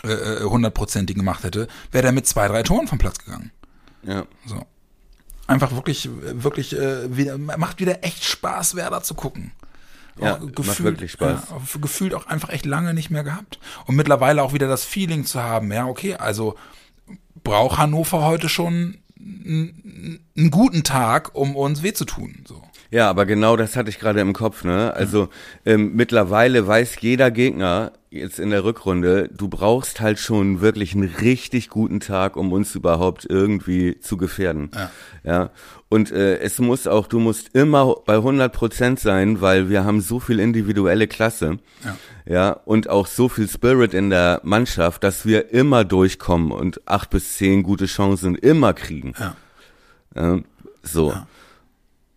[0.03, 3.51] äh, äh, hundertprozentigen gemacht hätte, wäre der mit zwei, drei Toren vom Platz gegangen.
[4.03, 4.25] Ja.
[4.45, 4.65] So.
[5.47, 9.53] Einfach wirklich, wirklich, äh, wieder, macht wieder echt Spaß, Werder zu gucken.
[10.19, 11.49] Ja, gefühlt, macht wirklich Spaß.
[11.49, 13.59] Ja, gefühlt auch einfach echt lange nicht mehr gehabt.
[13.85, 16.55] Und mittlerweile auch wieder das Feeling zu haben, ja, okay, also
[17.43, 22.43] braucht Hannover heute schon einen guten Tag, um uns weh zu tun.
[22.47, 22.61] So.
[22.91, 24.63] Ja, aber genau das hatte ich gerade im Kopf.
[24.63, 24.93] Ne?
[24.93, 25.29] Also
[25.65, 31.03] ähm, mittlerweile weiß jeder Gegner jetzt in der Rückrunde, du brauchst halt schon wirklich einen
[31.03, 34.71] richtig guten Tag, um uns überhaupt irgendwie zu gefährden.
[34.73, 34.91] Ja.
[35.23, 35.49] ja?
[35.95, 40.01] Und äh, es muss auch, du musst immer bei 100 Prozent sein, weil wir haben
[40.01, 41.57] so viel individuelle Klasse.
[41.85, 41.97] Ja.
[42.25, 42.49] ja.
[42.65, 47.37] Und auch so viel Spirit in der Mannschaft, dass wir immer durchkommen und acht bis
[47.37, 49.13] zehn gute Chancen immer kriegen.
[49.17, 49.37] Ja.
[50.15, 50.39] ja
[50.83, 51.11] so.
[51.11, 51.27] Ja.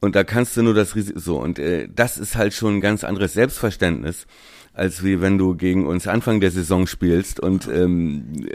[0.00, 1.38] Und da kannst du nur das Risiko, so.
[1.38, 4.26] Und äh, das ist halt schon ein ganz anderes Selbstverständnis
[4.74, 8.46] als wie wenn du gegen uns Anfang der Saison spielst und ähm,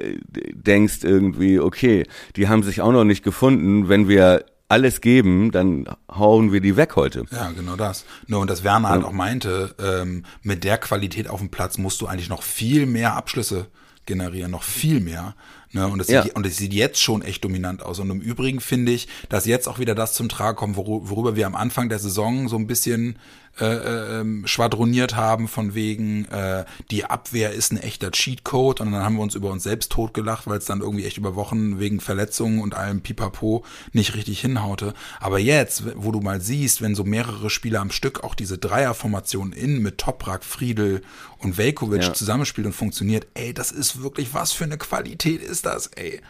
[0.54, 2.06] denkst irgendwie, okay,
[2.38, 6.76] die haben sich auch noch nicht gefunden, wenn wir alles geben, dann hauen wir die
[6.76, 7.26] weg heute.
[7.32, 8.06] Ja, genau das.
[8.26, 8.96] Nur und das Werner ja.
[8.96, 12.88] halt auch meinte, ähm, mit der Qualität auf dem Platz musst du eigentlich noch viel
[12.88, 13.68] mehr Abschlüsse
[14.06, 15.36] generieren, noch viel mehr.
[15.74, 15.88] Ne?
[15.88, 16.24] Und, es Ja.
[16.24, 18.00] sieht, und es sieht jetzt schon echt dominant aus.
[18.00, 21.48] Und im Übrigen finde ich, dass jetzt auch wieder das zum Tragen kommt, worüber wir
[21.48, 23.18] am Anfang der Saison so ein bisschen
[23.60, 28.82] äh, äh, ähm, schwadroniert haben, von wegen, äh, die Abwehr ist ein echter Cheatcode.
[28.82, 31.36] Und dann haben wir uns über uns selbst totgelacht, weil es dann irgendwie echt über
[31.36, 34.96] Wochen wegen Verletzungen und allem Pipapo nicht richtig hinhaute.
[35.20, 39.54] Aber jetzt, wo du mal siehst, wenn so mehrere Spieler am Stück auch diese Dreierformation
[39.54, 41.04] innen mit Toprak, Friedel
[41.38, 42.14] und Velkovic Ja.
[42.14, 46.22] zusammenspielt und funktioniert, ey, das ist wirklich, was für eine Qualität ist das, ey.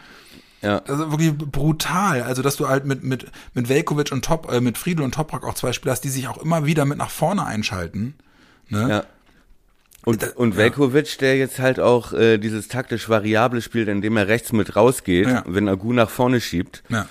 [0.62, 0.78] Ja.
[0.86, 2.22] Also wirklich brutal.
[2.22, 5.44] Also, dass du halt mit, mit, mit Velkovic und Top, äh, mit Friedel und Toprak
[5.44, 8.14] auch zwei Spieler hast, die sich auch immer wieder mit nach vorne einschalten.
[8.70, 8.88] Ne?
[8.88, 9.04] Ja.
[10.06, 10.56] Und, und.
[10.56, 15.26] Velkovic, der jetzt halt auch äh, dieses taktisch Variable spielt, indem er rechts mit rausgeht,
[15.28, 15.44] Ja.
[15.46, 16.82] wenn Agu nach vorne schiebt.
[16.88, 17.06] Ja.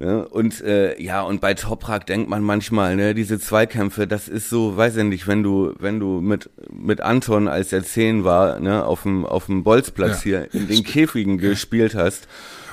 [0.00, 0.28] Ne?
[0.28, 4.76] Und äh, ja, und bei Toprak denkt man manchmal, ne, diese Zweikämpfe, das ist so,
[4.76, 8.84] weiß ich nicht, wenn du, wenn du mit mit Anton, als er zehn war, ne,
[8.84, 10.42] auf dem auf dem Bolzplatz Ja.
[10.42, 12.28] hier in den Käfigen gespielt hast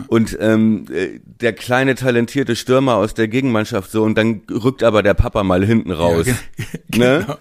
[0.07, 5.01] und ähm, äh, der kleine talentierte Stürmer aus der Gegenmannschaft so und dann rückt aber
[5.01, 6.35] der Papa mal hinten raus, ge-
[6.99, 7.37] ne,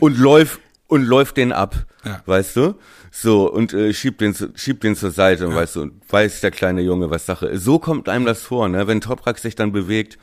[0.00, 2.22] und läuft und läuft den ab, Ja.
[2.24, 2.74] weißt du?
[3.10, 6.80] So, und äh, schiebt, den, schiebt den zur Seite, weißt du, und weiß der kleine
[6.80, 7.64] Junge, was Sache ist.
[7.64, 8.86] So kommt einem das vor, ne?
[8.86, 10.18] Wenn Toprak sich dann bewegt,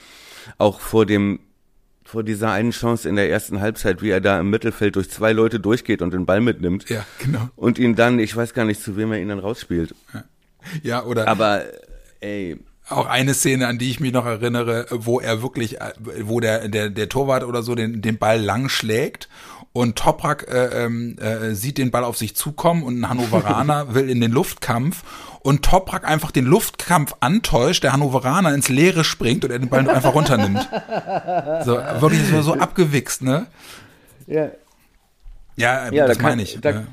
[0.58, 1.40] auch vor dem,
[2.06, 5.34] vor dieser einen Chance in der ersten Halbzeit, wie er da im Mittelfeld durch zwei
[5.34, 6.90] Leute durchgeht und den Ball mitnimmt.
[6.90, 7.50] Ja, genau.
[7.58, 9.94] Und ihn dann, ich weiß gar nicht, zu wem er ihn dann rausspielt.
[10.82, 11.64] Ja, oder Aber,
[12.22, 12.58] ey,
[12.90, 16.70] auch eine Szene, an die ich mich noch erinnere, wo er wirklich, äh, wo der,
[16.70, 19.28] der, der Torwart oder so den, den Ball lang schlägt
[19.78, 24.10] und Toprak äh, ähm, äh, sieht den Ball auf sich zukommen und ein Hannoveraner will
[24.10, 25.04] in den Luftkampf
[25.42, 29.90] und Toprak einfach den Luftkampf antäuscht, der Hannoveraner ins Leere springt und er den Ball
[29.90, 30.68] einfach runternimmt.
[31.64, 33.48] So, wirklich so, so abgewichst, ne?
[34.28, 34.52] ja,
[35.56, 36.60] Ja, ja das da kann, meine ich.
[36.62, 36.84] Da, ja.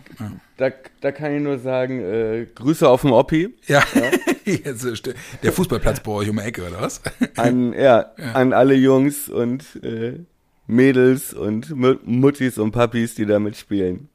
[0.57, 0.71] da,
[1.01, 3.55] da kann ich nur sagen, äh, Grüße auf den Oppi.
[3.67, 3.81] Ja,
[4.47, 7.03] st- der Fußballplatz bei euch um die Ecke, oder was?
[7.37, 10.21] an, ja, an alle Jungs und äh,
[10.67, 14.09] Mädels und Mu- Muttis und Papis, die da mitspielen.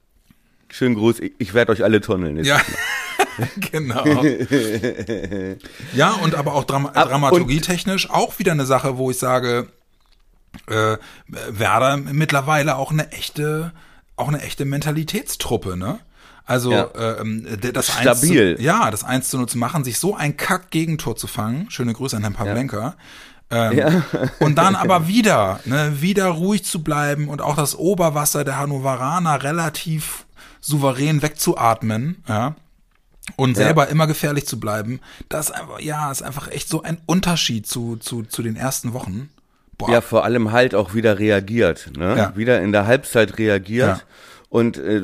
[0.70, 2.38] Schönen Gruß, ich, ich werde euch alle tunneln.
[2.38, 2.48] jetzt.
[2.48, 2.60] Ja,
[3.72, 4.04] genau.
[5.94, 9.68] ja, und aber auch Dram dramaturgietechnisch auch wieder eine Sache, wo ich sage,
[10.68, 13.72] äh, Werder mittlerweile auch eine echte,
[14.16, 16.00] auch eine echte Mentalitätstruppe, ne?
[16.46, 16.90] Also Ja.
[17.22, 18.50] ähm, das Stabil.
[18.54, 21.70] 1 zu, ja, das 1 zu 0 zu machen, sich so ein Kack-Gegentor zu fangen.
[21.70, 22.96] Schöne Grüße an Herrn Pavlenka.
[23.52, 24.04] Ähm,
[24.40, 29.42] Und dann aber wieder, ne, wieder ruhig zu bleiben und auch das Oberwasser der Hannoveraner
[29.44, 30.26] relativ
[30.62, 32.56] souverän wegzuatmen, ja.
[33.36, 33.66] Und Ja.
[33.66, 37.68] selber immer gefährlich zu bleiben, das ist einfach, ja, ist einfach echt so ein Unterschied
[37.68, 39.30] zu, zu, zu den ersten Wochen.
[39.78, 42.16] Boah, Ja, vor allem halt auch wieder reagiert, ne?
[42.18, 42.36] Ja.
[42.36, 43.98] Wieder in der Halbzeit reagiert.
[43.98, 44.04] Ja.
[44.50, 45.02] Und äh,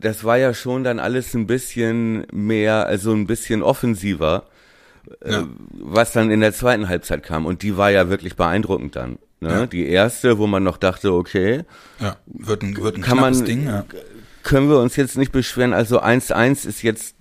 [0.00, 4.42] das war ja schon dann alles ein bisschen mehr, also ein bisschen offensiver,
[5.22, 5.48] äh, Ja.
[5.72, 7.46] was dann in der zweiten Halbzeit kam.
[7.46, 9.18] Und die war ja wirklich beeindruckend dann.
[9.40, 9.50] Ne?
[9.50, 9.66] Ja.
[9.66, 11.62] Die erste, wo man noch dachte, okay,
[12.00, 13.84] ja, wird ein, wird ein kann man, Ding, ja.
[14.42, 15.72] können wir uns jetzt nicht beschweren.
[15.72, 17.14] Also 1-1 ist jetzt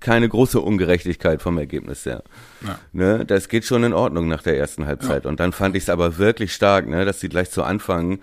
[0.00, 2.22] keine große Ungerechtigkeit vom Ergebnis her.
[2.66, 2.78] Ja.
[2.92, 5.26] Ne, das geht schon in Ordnung nach der ersten Halbzeit.
[5.26, 8.20] Und dann fand ich es aber wirklich stark, ne, dass sie gleich zu Anfang,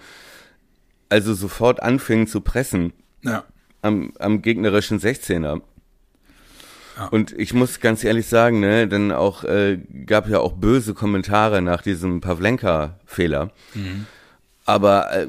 [1.10, 3.44] also sofort anfingen zu pressen Ja,
[3.82, 5.62] am, am gegnerischen 16er.
[6.98, 7.08] Ja.
[7.08, 11.62] Und ich muss ganz ehrlich sagen, ne, denn auch äh, gab ja auch böse Kommentare
[11.62, 13.52] nach diesem Pavlenka-Fehler.
[13.74, 14.06] Mhm.
[14.68, 15.28] Aber äh,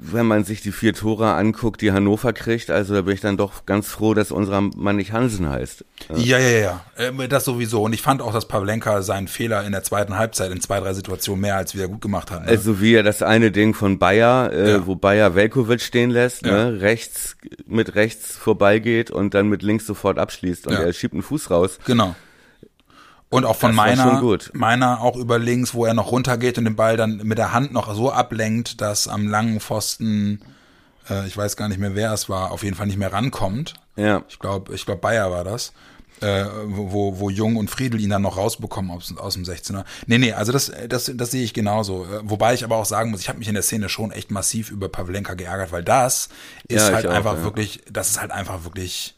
[0.00, 3.36] wenn man sich die vier Tore anguckt, die Hannover kriegt, also da bin ich dann
[3.36, 5.84] doch ganz froh, dass unser Mann nicht Hansen heißt.
[6.14, 6.80] ja, ja, ja, ja.
[6.96, 7.82] Ähm, das sowieso.
[7.82, 10.94] Und ich fand auch, dass Pavlenka seinen Fehler in der zweiten Halbzeit in zwei, drei
[10.94, 12.42] Situationen mehr als wieder gut gemacht hat.
[12.42, 12.48] Ne?
[12.48, 14.86] Also wie er das eine Ding von Bayer, äh, Ja.
[14.86, 16.70] wo Bayer Velkovic stehen lässt, Ja.
[16.70, 20.80] ne, rechts mit rechts vorbeigeht und dann mit links sofort abschließt und Ja.
[20.82, 21.80] er schiebt einen Fuß raus.
[21.86, 22.14] Genau.
[23.36, 24.22] Und auch von Das meiner,
[24.54, 27.72] meiner auch über links, wo er noch runtergeht und den Ball dann mit der Hand
[27.72, 30.40] noch so ablenkt, dass am langen Pfosten,
[31.10, 33.74] äh, ich weiß gar nicht mehr, wer es war, auf jeden Fall nicht mehr rankommt.
[33.96, 34.22] Ja.
[34.28, 35.72] Ich glaube, ich glaube, Bayer war das.
[36.22, 39.84] Äh, wo, wo Jung und Friedel ihn dann noch rausbekommen aus, aus dem 16er.
[40.06, 42.04] Nee, nee, also das, das, das sehe ich genauso.
[42.06, 44.30] Äh, Wobei ich aber auch sagen muss, ich habe mich in der Szene schon echt
[44.30, 46.30] massiv über Pavlenka geärgert, weil das
[46.68, 47.42] ist Ja, halt auch, einfach ja.
[47.42, 49.14] wirklich, das ist halt einfach wirklich,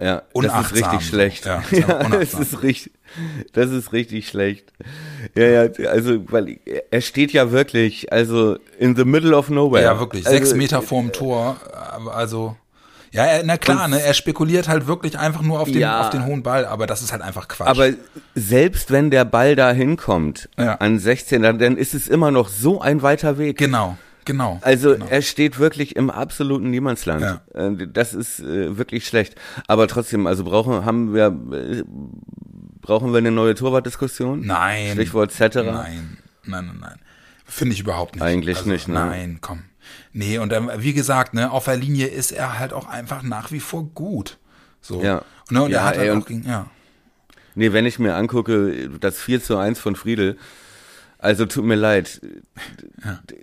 [0.00, 1.46] Ja, Unachtsam das ist richtig schlecht.
[1.46, 2.92] Ja, Ja, ist einfach das ist richtig,
[3.52, 4.72] das ist richtig schlecht.
[5.34, 6.58] Ja, ja, also, weil
[6.90, 9.82] er steht ja wirklich, also in the middle of nowhere.
[9.84, 10.26] Ja, wirklich.
[10.26, 11.56] Also, Sechs Meter vorm Tor.
[11.92, 12.56] aber Also.
[13.12, 16.00] Ja, na klar, ne, er spekuliert halt wirklich einfach nur auf den, Ja.
[16.00, 17.68] auf den hohen Ball, aber das ist halt einfach Quatsch.
[17.68, 17.90] Aber
[18.34, 20.74] selbst wenn der Ball da hinkommt, Ja.
[20.74, 23.56] an 16, dann, dann ist es immer noch so ein weiter Weg.
[23.56, 23.96] genau.
[24.24, 24.58] Genau.
[24.62, 25.06] Also genau.
[25.06, 27.22] er steht wirklich im absoluten Niemandsland.
[27.22, 27.40] Ja.
[27.54, 29.34] Äh, Das ist äh, wirklich schlecht.
[29.66, 31.82] Aber trotzdem, also brauchen haben wir äh,
[32.80, 34.46] brauchen wir eine neue Torwartdiskussion?
[34.46, 34.92] Nein.
[34.92, 35.72] Stichwort Cetera?
[35.72, 36.98] Nein, nein, nein, nein.
[37.46, 38.24] Finde ich überhaupt nicht.
[38.24, 38.94] Eigentlich nicht, ne?
[38.94, 39.64] Nein, komm.
[40.12, 43.52] Nee, und ähm, wie gesagt, ne, auf der Linie ist er halt auch einfach nach
[43.52, 44.38] wie vor gut.
[44.80, 45.02] So.
[45.02, 45.22] Ja.
[45.50, 46.66] Ne, und Ja, er hat halt ey, auch gegen, ja.
[47.54, 50.38] Nee, wenn ich mir angucke, das 4 zu 1 von Friedel,
[51.18, 52.20] also tut mir leid.
[53.30, 53.36] D-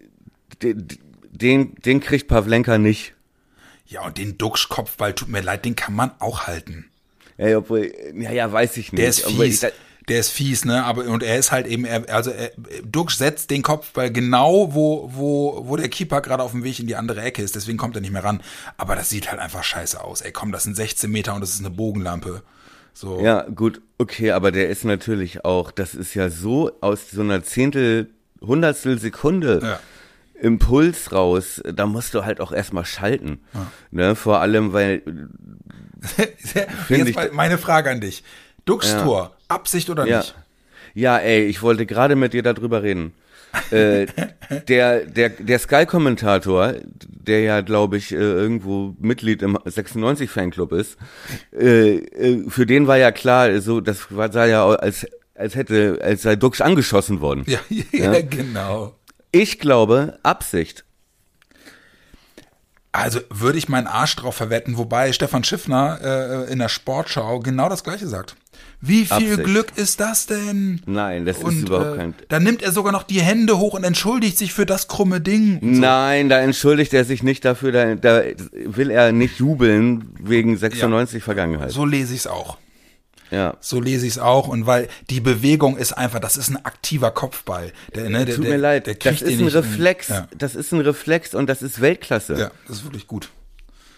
[0.64, 0.98] d-
[1.34, 3.14] Den, den kriegt Pavlenka nicht.
[3.88, 6.86] Ja, und den Duxch-Kopfball, tut mir leid, den kann man auch halten.
[7.38, 9.02] Ey, obwohl, ja, ja, weiß ich nicht.
[9.02, 9.60] Der ist fies.
[9.62, 9.70] da-
[10.08, 10.84] Der ist fies, ne?
[10.84, 12.52] Aber und er ist halt eben, er, also er,
[12.84, 16.88] Duxch setzt den Kopfball genau, wo wo wo der Keeper gerade auf dem Weg in
[16.88, 17.56] die andere Ecke ist.
[17.56, 18.42] Deswegen kommt er nicht mehr ran.
[18.78, 20.22] Aber das sieht halt einfach scheiße aus.
[20.22, 22.42] Ey, komm, das sind 16 Meter und das ist eine Bogenlampe.
[22.94, 23.22] So.
[23.22, 27.44] Ja, gut, okay, aber der ist natürlich auch, das ist ja so aus so einer
[27.44, 28.10] Zehntel,
[28.42, 29.80] Hundertstel Sekunde Ja.
[30.42, 33.42] Impuls raus, da musst du halt auch erstmal schalten.
[33.92, 35.02] Ne, vor allem, weil,
[36.90, 38.24] Jetzt ich- meine Frage an dich.
[38.66, 40.20] Duxch Tor, Absicht oder ja.
[40.20, 40.36] nicht?
[40.94, 43.14] Ja, ey, ich wollte gerade mit dir darüber reden.
[43.72, 44.06] äh,
[44.68, 46.74] der der, der Sky-Kommentator,
[47.08, 50.98] der ja, glaube ich, äh, irgendwo Mitglied im 96-Fanclub ist,
[51.54, 56.00] äh, äh, für den war ja klar, so das war, sah ja als, als hätte,
[56.02, 57.44] als sei Duxch angeschossen worden.
[57.48, 57.60] Ja,
[57.92, 58.96] ja, genau.
[59.32, 60.84] Ich glaube, Absicht.
[62.94, 66.00] Also würde ich meinen Arsch drauf verwetten, wobei Stefan Schiffner
[66.48, 68.36] äh, in der Sportschau genau das gleiche sagt.
[68.82, 69.44] Wie viel Absicht.
[69.46, 70.82] Glück ist das denn?
[70.86, 72.16] Nein, das Und ist überhaupt äh, kein.
[72.28, 75.60] dann nimmt er sogar noch die Hände hoch und entschuldigt sich für das krumme Ding.
[75.62, 75.68] so.
[75.80, 78.24] Nein, da entschuldigt er sich nicht dafür, da, da
[78.66, 81.72] will er nicht jubeln wegen 96 Vergangenheit.
[81.72, 82.58] So lese ich es auch.
[83.32, 83.56] Ja.
[83.62, 84.48] So lese ich es auch.
[84.48, 87.72] Und weil die Bewegung ist einfach, das ist ein aktiver Kopfball.
[87.96, 90.08] Der, ne, der, Tut der, mir leid, der das kriegt ist ein nicht in- Reflex.
[90.10, 92.38] Ja, Das ist ein Reflex und das ist Weltklasse.
[92.38, 93.30] ja, das ist wirklich gut.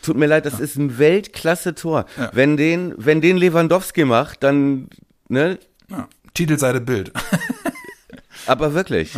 [0.03, 2.05] Tut mir leid, das ist ein Weltklasse-Tor.
[2.17, 2.29] Ja.
[2.33, 4.87] Wenn den, wenn den Lewandowski macht, dann,
[5.29, 5.57] ne,
[5.89, 6.07] Ja.
[6.33, 7.11] Titelseite Bild.
[8.45, 9.17] aber wirklich.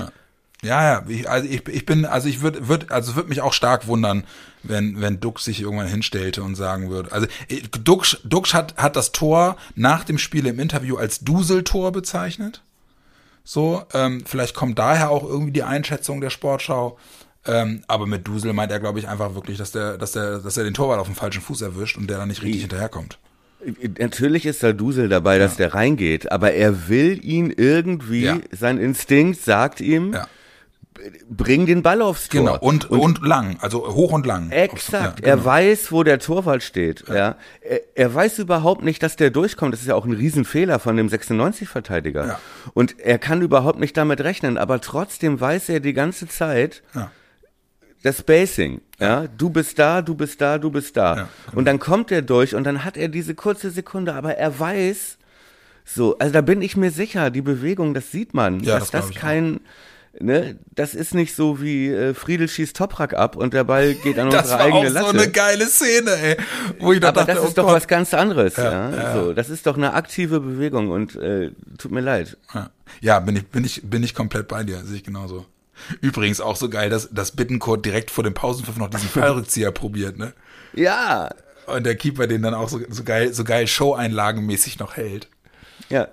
[0.66, 3.54] Ja, ja, ich, also ich, ich bin, also ich würde, würd, also würde mich auch
[3.54, 4.24] stark wundern,
[4.64, 7.12] wenn, wenn Dux sich irgendwann hinstellte und sagen würde.
[7.12, 11.92] Also äh, Dux, Dux hat, hat das Tor nach dem Spiel im Interview als Duseltor
[11.92, 12.62] bezeichnet.
[13.44, 16.98] So, ähm, vielleicht kommt daher auch irgendwie die Einschätzung der Sportschau.
[17.48, 20.58] Ähm, aber mit Dusel meint er, glaube ich, einfach wirklich, dass der, dass der, dass
[20.58, 23.20] er den Torwart auf dem falschen Fuß erwischt und der dann nicht richtig hinterherkommt.
[24.00, 28.38] Natürlich ist da Dusel dabei, dass der reingeht, aber er will ihn irgendwie, Ja.
[28.52, 30.28] sein Instinkt sagt ihm, Ja.
[31.30, 32.42] Bring den Ball aufs Tor.
[32.42, 32.58] Genau.
[32.60, 34.52] Und, und, lang, also hoch und lang.
[34.52, 35.20] Exakt.
[35.22, 35.46] Ja, Er genau.
[35.46, 37.04] weiß, wo der Torwart steht.
[37.08, 37.36] Ja.
[37.62, 39.74] Er, er weiß überhaupt nicht, dass der durchkommt.
[39.74, 42.28] Das ist ja auch ein Riesenfehler von dem 96-Verteidiger.
[42.28, 42.40] Ja.
[42.74, 44.58] Und er kann überhaupt nicht damit rechnen.
[44.58, 47.12] Aber trotzdem weiß er die ganze Zeit, Ja.
[48.04, 48.82] das Spacing.
[49.00, 49.28] Ja.
[49.38, 51.16] Du bist da, du bist da, du bist da.
[51.18, 54.58] Ja, Und dann kommt er durch und dann hat er diese kurze Sekunde, aber er
[54.60, 55.18] weiß,
[55.88, 59.02] so, also da bin ich mir sicher, die Bewegung, das sieht man, Ja, dass das
[59.02, 59.22] das ich auch.
[60.20, 64.18] Ne, das ist nicht so wie äh, Friedel schießt Toprak ab und der Ball geht
[64.20, 65.20] an Das unsere war auch eigene so Latte.
[65.20, 66.38] eine geile Szene, ey.
[66.80, 67.76] Wo ich da Aber dachte, das oh ist doch Gott.
[67.76, 68.90] was ganz anderes, ja.
[68.90, 69.14] Ja, ja.
[69.16, 72.38] So, das ist doch eine aktive Bewegung und äh, tut mir leid.
[72.54, 72.70] Ja,
[73.02, 75.46] ja bin, ich, bin, ich, bin ich komplett bei dir, sehe ich genauso.
[76.02, 80.18] Übrigens auch so geil, dass, dass Bittencourt direkt vor dem Pausenpfiff noch diesen Fallrückzieher probiert,
[80.18, 80.34] ne?
[80.74, 81.30] Ja,
[81.68, 85.28] Und der Keeper den dann auch so, so geil, so geil Show-Einlagenmäßig noch hält.
[85.90, 86.08] Ja.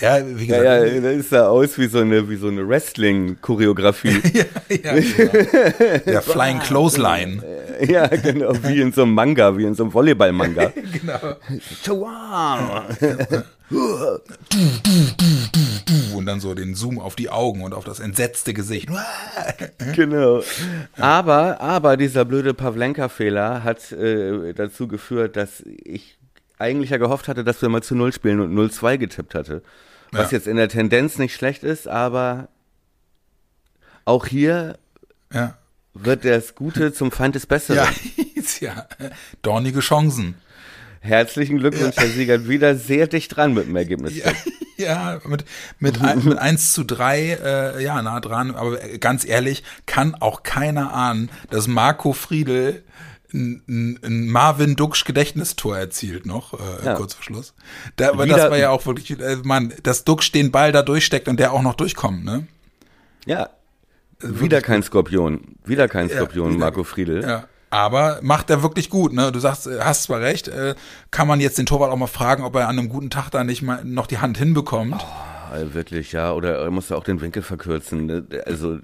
[0.00, 1.04] Ja, wie Ja, gesagt.
[1.04, 4.20] ja, das sah aus wie so eine, wie so eine Wrestling-Choreografie.
[4.32, 6.02] ja, ja, genau.
[6.06, 7.42] Der Flying Clothesline.
[7.80, 10.72] ja, genau, wie in so einem Manga, wie in so einem Volleyball-Manga.
[10.92, 11.36] genau.
[11.82, 12.84] Chihuahua.
[16.14, 18.88] Und dann so den Zoom auf die Augen und auf das entsetzte Gesicht.
[19.94, 20.42] genau.
[20.96, 26.18] Aber, aber dieser blöde Pavlenka-Fehler hat äh, dazu geführt, dass ich
[26.58, 29.62] eigentlich ja gehofft hatte, dass wir mal zu Null spielen und 0-2 getippt hatte.
[30.12, 30.38] Was Ja.
[30.38, 32.48] jetzt in der Tendenz nicht schlecht ist, aber
[34.04, 34.78] auch hier
[35.32, 35.56] Ja.
[35.94, 37.76] wird das Gute zum Feind des Besseren.
[37.76, 38.86] Ja, ja.
[39.42, 40.34] Dornige Chancen.
[41.00, 44.16] Herzlichen Glückwunsch, Herr Siegert, wieder sehr dicht dran mit dem Ergebnis.
[44.16, 44.32] Ja,
[44.76, 45.44] ja mit,
[45.78, 48.54] mit, ein, mit 1 zu 3, äh, ja, nah dran.
[48.56, 52.82] Aber ganz ehrlich, kann auch keiner ahnen, dass Marco Friedel
[53.32, 56.94] ein, ein, Marvin Duksch Gedächtnistor erzielt noch, äh, Ja.
[56.94, 57.54] kurz vor Schluss.
[57.96, 61.28] Da, aber das war ja auch wirklich, äh, Mann, dass Duksch den Ball da durchsteckt
[61.28, 62.46] und der auch noch durchkommt, ne?
[63.26, 63.50] Ja.
[64.20, 65.56] Wieder kein Skorpion.
[65.64, 67.22] Wieder kein Skorpion, wieder- Marco Friedel.
[67.22, 67.44] Ja.
[67.70, 69.30] Aber macht er wirklich gut, ne?
[69.30, 70.74] Du sagst, äh, hast zwar recht, äh,
[71.10, 73.44] kann man jetzt den Torwart auch mal fragen, ob er an einem guten Tag da
[73.44, 74.94] nicht mal noch die Hand hinbekommt.
[74.94, 76.32] Ah, Wirklich, ja.
[76.32, 78.06] Oder er musste auch den Winkel verkürzen.
[78.06, 78.24] ne?
[78.46, 78.78] Also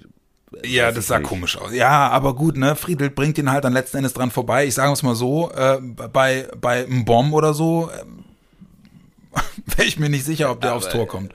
[0.64, 1.28] Ja, das sah nicht.
[1.28, 1.72] komisch aus.
[1.72, 2.76] Ja, aber gut, ne?
[2.76, 4.66] Friedel bringt ihn halt dann letzten Endes dran vorbei.
[4.66, 9.40] Ich sage es mal so, äh, bei, bei einem Bomb oder so äh,
[9.76, 11.32] wäre ich mir nicht sicher, ob der aufs Tor kommt.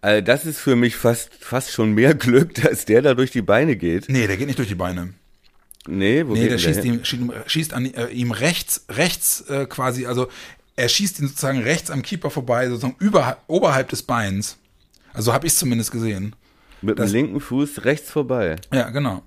[0.00, 3.42] Also das ist für mich fast, fast schon mehr Glück, dass der da durch die
[3.42, 4.08] Beine geht.
[4.08, 5.14] Nee, der geht nicht durch die Beine.
[5.88, 9.66] Nee, wo Nee, geht der schießt ihm, schießt schießt an äh, ihm rechts, rechts äh,
[9.66, 10.28] quasi, also
[10.74, 14.56] er schießt ihn sozusagen rechts am Keeper vorbei, sozusagen über, oberhalb des Beins.
[15.14, 16.36] Also habe ich zumindest gesehen.
[16.82, 18.56] Mit dem linken Fuß rechts vorbei.
[18.72, 19.22] Ja, genau.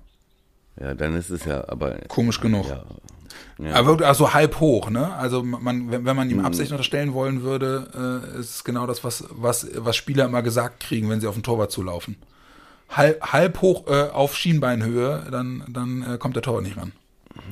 [0.80, 2.66] Ja, dann ist es ja, aber Komisch genug.
[2.68, 2.84] ja.
[3.58, 3.74] ja.
[3.74, 5.12] Aber wirklich, also halb hoch, ne?
[5.14, 9.04] Also man, wenn, wenn man ihm Absicht unterstellen wollen würde, äh, ist es genau das,
[9.04, 12.16] was, was, was Spieler immer gesagt kriegen, wenn sie auf den Torwart zulaufen.
[12.88, 16.92] Halb, halb hoch äh, auf Schienbeinhöhe, dann, dann äh, kommt der Torwart nicht ran.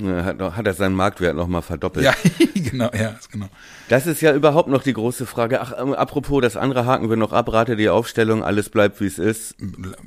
[0.04, 2.04] Hat, noch- hat er seinen Marktwert nochmal verdoppelt.
[2.04, 2.14] Ja,
[2.54, 3.48] genau, ja, genau.
[3.88, 5.60] Das ist ja überhaupt noch die große Frage.
[5.60, 9.06] Ach, ähm, apropos, das andere haken wir noch ab, rate die Aufstellung, alles bleibt wie
[9.06, 9.54] es ist.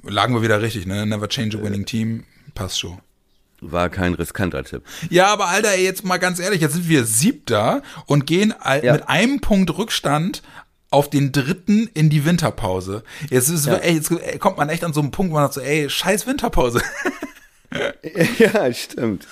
[0.03, 1.05] Lagen wir wieder richtig, ne?
[1.05, 2.25] Never change a winning team.
[2.53, 2.99] Passt schon.
[3.61, 4.83] War kein riskanter Tipp.
[5.09, 8.53] Ja, aber Alter, ey, jetzt mal ganz ehrlich, jetzt sind wir siebter und gehen
[8.83, 8.93] Ja.
[8.93, 10.41] mit einem Punkt Rückstand
[10.89, 13.03] auf den dritten in die Winterpause.
[13.29, 13.75] Jetzt, ist, Ja.
[13.75, 16.27] ey, jetzt kommt man echt an so einen Punkt, wo man sagt so, ey, scheiß
[16.27, 16.81] Winterpause.
[18.39, 19.27] ja, stimmt.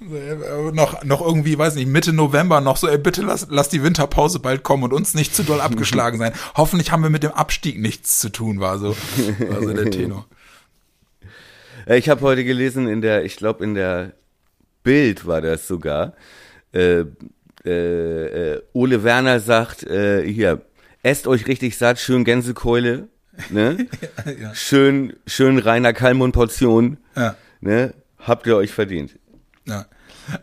[0.00, 3.82] Äh, noch, noch irgendwie, weiß nicht, Mitte November noch so, ey, bitte lass, lass die
[3.82, 6.32] Winterpause bald kommen und uns nicht zu doll abgeschlagen sein.
[6.56, 8.96] Hoffentlich haben wir mit dem Abstieg nichts zu tun, war so,
[9.48, 10.26] war so der Tenor.
[11.86, 14.12] Ich habe heute gelesen in der, ich glaube in der
[14.82, 16.14] Bild war das sogar.
[16.72, 17.04] Äh,
[17.64, 20.62] äh, äh, Ole Werner sagt äh, hier,
[21.02, 23.08] esst euch richtig satt, schön Gänsekeule,
[23.50, 23.86] ne?
[24.40, 24.54] ja.
[24.54, 27.36] Schön, schön reiner Kalmund Portion, Ja.
[27.60, 27.94] ne?
[28.18, 29.18] Habt ihr euch verdient.
[29.66, 29.86] Ja.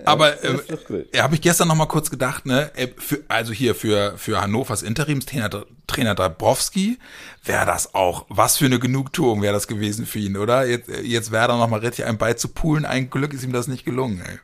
[0.06, 1.08] Aber äh, gut.
[1.18, 4.84] habe ich gestern noch mal kurz gedacht, ne, äh, für, also hier für für Hannovers
[4.84, 5.50] Interimstrainer
[5.88, 7.00] Trainer Dabrowski
[7.46, 10.66] wäre das auch was für eine Genugtuung wäre das gewesen für ihn, oder?
[10.66, 12.86] Jetzt äh, jetzt wäre da noch mal richtig ein Ball zu poolen.
[12.86, 14.22] Ein Glück ist ihm das nicht gelungen.
[14.28, 14.40] Ey.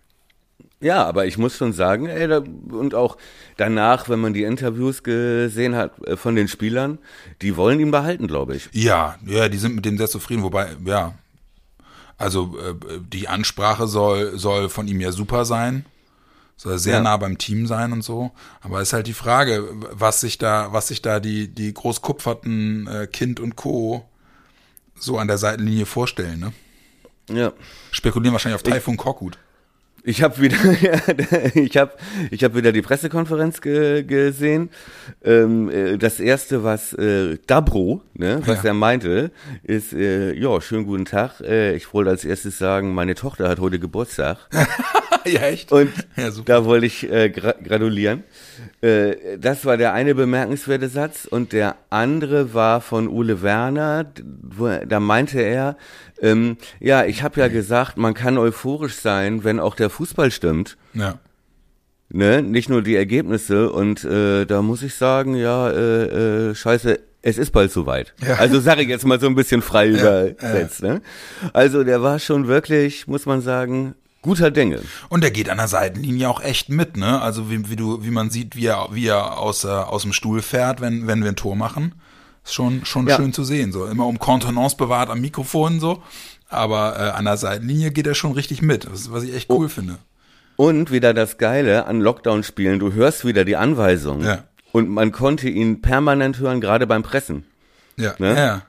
[0.81, 3.17] Ja, aber ich muss schon sagen, ey, da, und auch
[3.57, 6.99] danach, wenn man die Interviews gesehen hat äh, von den Spielern,
[7.41, 8.69] die wollen ihn behalten, glaube ich.
[8.71, 11.13] Ja, ja, die sind mit dem sehr zufrieden, wobei ja,
[12.17, 15.86] also äh, die Ansprache soll soll von ihm ja super sein.
[16.58, 17.01] Soll sehr Ja.
[17.01, 18.32] nah beim Team sein und so.
[18.62, 23.08] Aber ist halt die Frage, was sich da, was sich da die, die großkupferten äh,
[23.08, 24.06] Kind und Co.
[24.97, 26.54] so an der Seitenlinie vorstellen, ne?
[27.30, 27.51] Ja.
[27.91, 29.38] Spekulieren wahrscheinlich auf Taifun Korkut.
[30.08, 30.58] Ich habe wieder,
[31.56, 31.94] ich habe,
[32.30, 34.70] ich habe wieder die Pressekonferenz ge gesehen.
[35.24, 38.70] Ähm, äh, das erste, was äh, Dabro, ne, was Ja.
[38.70, 39.32] er meinte,
[39.63, 41.41] ist, äh, ja, schönen guten Tag.
[41.41, 44.38] Äh, ich wollte als erstes sagen, meine Tochter hat heute Geburtstag.
[45.26, 45.72] ja, echt?
[45.72, 48.24] Und Ja, da wollte ich äh, gra gratulieren.
[48.82, 51.26] Äh, das war der eine bemerkenswerte Satz.
[51.26, 54.06] Und der andere war von Ole Werner.
[54.44, 55.78] Wo, da meinte er,
[56.22, 60.77] ähm, ja, ich habe ja gesagt, man kann euphorisch sein, wenn auch der Fußball stimmt.
[60.93, 61.19] Ja.
[62.10, 62.41] Ne?
[62.41, 63.71] Nicht nur die Ergebnisse.
[63.71, 68.13] Und äh, da muss ich sagen, ja, äh, äh, scheiße, es ist bald soweit.
[68.25, 68.36] Ja.
[68.36, 70.84] Also sage ich jetzt mal so ein bisschen frei übersetzt.
[70.84, 71.01] Ne?
[71.53, 74.81] Also der war schon wirklich, muss man sagen, guter Dinge.
[75.10, 77.21] Und er geht an der Seitenlinie auch echt mit, ne?
[77.21, 80.13] Also wie, wie du, wie man sieht, wie er, wie er aus, äh, aus dem
[80.13, 81.95] Stuhl fährt, wenn, wenn wir ein Tor machen.
[82.43, 83.15] Ist schon, schon Ja.
[83.15, 83.71] schön zu sehen.
[83.71, 86.03] So immer um Kontenance bewahrt am Mikrofon so.
[86.56, 89.58] Aber äh, an der Seitenlinie geht er schon richtig mit, was, was ich echt Oh.
[89.60, 89.98] cool finde.
[90.58, 94.24] Und wieder das Geile an Lockdown-Spielen, du hörst wieder die Anweisung.
[94.24, 94.44] Ja.
[94.72, 97.44] Und man konnte ihn permanent hören, gerade beim Pressen.
[97.98, 98.13] Ja.
[98.20, 98.36] Ne?
[98.36, 98.62] Ja.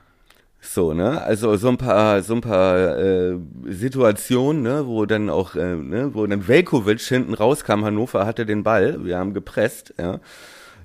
[0.59, 1.21] So, ne?
[1.21, 3.37] Also so ein paar, so ein paar äh,
[3.69, 8.63] Situationen, ne, wo dann auch, äh, ne, wo dann Velkovic hinten rauskam, Hannover hatte den
[8.63, 10.19] Ball, wir haben gepresst, ja.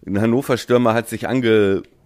[0.06, 1.28] Ein Hannover-Stürmer hat sich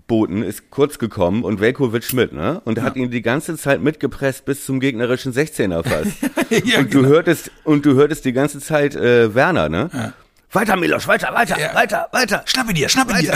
[0.07, 2.61] angeboten, ist kurz gekommen und Velkovic mit, ne?
[2.65, 6.23] Und hat ihn die ganze Zeit mitgepresst bis zum gegnerischen 16er fast.
[6.65, 7.09] ja, und du genau.
[7.09, 9.91] hörtest, und du hörtest die ganze Zeit äh, Werner, ne?
[9.93, 10.13] Ja.
[10.53, 11.75] Weiter, Milos, weiter, weiter, Ja.
[11.75, 12.43] weiter, weiter.
[12.47, 13.35] Schnappe dir, schnappe dir.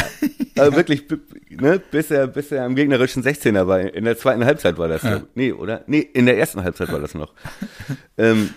[0.57, 1.05] Also wirklich,
[1.51, 3.81] ne, bis er, bis er am gegnerischen 16er war.
[3.81, 5.03] In der zweiten Halbzeit war das.
[5.03, 5.23] Ja.
[5.35, 5.83] Nee, oder?
[5.87, 7.35] Nee, in der ersten Halbzeit war das noch.
[8.17, 8.51] ähm,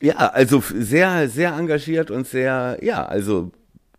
[0.00, 3.52] ja, also sehr, sehr engagiert und sehr, ja, also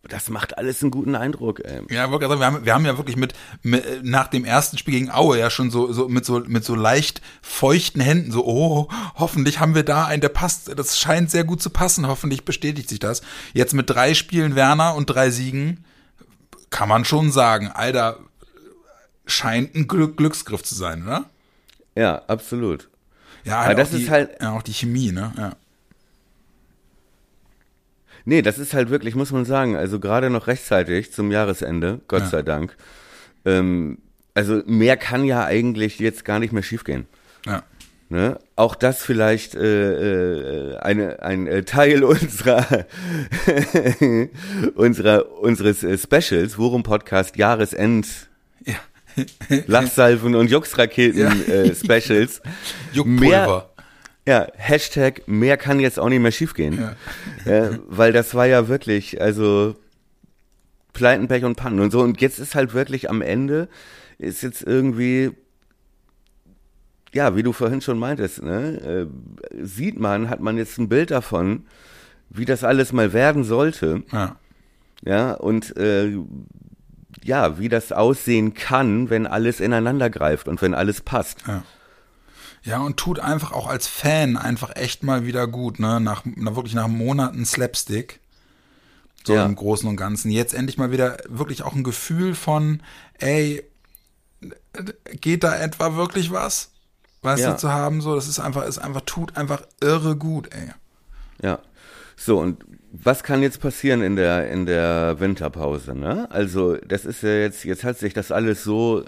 [0.09, 1.61] das macht alles einen guten Eindruck.
[1.63, 1.81] Ey.
[1.89, 5.39] Ja, wir haben, wir haben ja wirklich mit, mit nach dem ersten Spiel gegen Aue
[5.39, 9.75] ja schon so, so mit so mit so leicht feuchten Händen so, oh, hoffentlich haben
[9.75, 13.21] wir da einen, der passt, das scheint sehr gut zu passen, hoffentlich bestätigt sich das.
[13.53, 15.85] Jetzt mit drei Spielen Werner und drei Siegen
[16.69, 18.17] kann man schon sagen, Alter,
[19.25, 21.25] scheint ein Glück, Glücksgriff zu sein, oder?
[21.95, 22.89] Ja, absolut.
[23.45, 25.31] Ja, Aber das die, ist halt- ja, auch die Chemie, ne?
[25.37, 25.53] Ja.
[28.25, 32.21] Nee, das ist halt wirklich, muss man sagen, also gerade noch rechtzeitig zum Jahresende, Gott
[32.23, 32.27] Ja.
[32.29, 32.75] sei Dank.
[33.45, 33.97] Ähm,
[34.33, 37.05] also mehr kann ja eigentlich jetzt gar nicht mehr schiefgehen.
[37.45, 37.63] Ja.
[38.09, 38.37] Ne?
[38.55, 42.85] Auch das vielleicht äh, äh, eine, ein äh, Teil unserer,
[44.75, 48.07] unserer unseres äh, Specials, Worum Podcast Jahresend
[48.65, 48.75] Ja.
[49.67, 51.53] Lachsalven und Juxraketen Ja.
[51.53, 52.41] äh, Specials.
[52.93, 53.72] Juckpulver.
[54.25, 56.79] Ja, Hashtag mehr kann jetzt auch nicht mehr schiefgehen.
[57.45, 57.71] Ja.
[57.87, 59.75] weil das war ja wirklich, also
[60.93, 62.01] Pleiten, Pech und Pannen und so.
[62.01, 63.67] Und jetzt ist halt wirklich am Ende,
[64.17, 65.31] ist jetzt irgendwie,
[67.13, 71.11] ja, wie du vorhin schon meintest, ne, äh, sieht man, hat man jetzt ein Bild
[71.11, 71.65] davon,
[72.29, 74.03] wie das alles mal werden sollte.
[74.11, 74.37] Ja.
[75.05, 76.17] Ja, und äh,
[77.23, 81.43] ja, wie das aussehen kann, wenn alles ineinander greift und wenn alles passt.
[81.47, 81.63] Ja.
[82.63, 85.99] Ja, und tut einfach auch als Fan einfach echt mal wieder gut, ne?
[85.99, 88.19] Nach, nach wirklich nach Monaten Slapstick.
[89.25, 89.45] So Ja.
[89.45, 90.31] im Großen und Ganzen.
[90.31, 92.81] Jetzt endlich mal wieder wirklich auch ein Gefühl von,
[93.19, 93.63] ey,
[95.21, 96.71] geht da etwa wirklich was?
[97.21, 97.51] Weißt Ja.
[97.51, 100.71] du, zu haben, so, das ist einfach, ist einfach, tut einfach irre gut, ey.
[101.41, 101.59] Ja.
[102.17, 106.29] So, und was kann jetzt passieren in der, in der Winterpause, ne?
[106.29, 109.03] Also, das ist ja jetzt, jetzt hat sich das alles so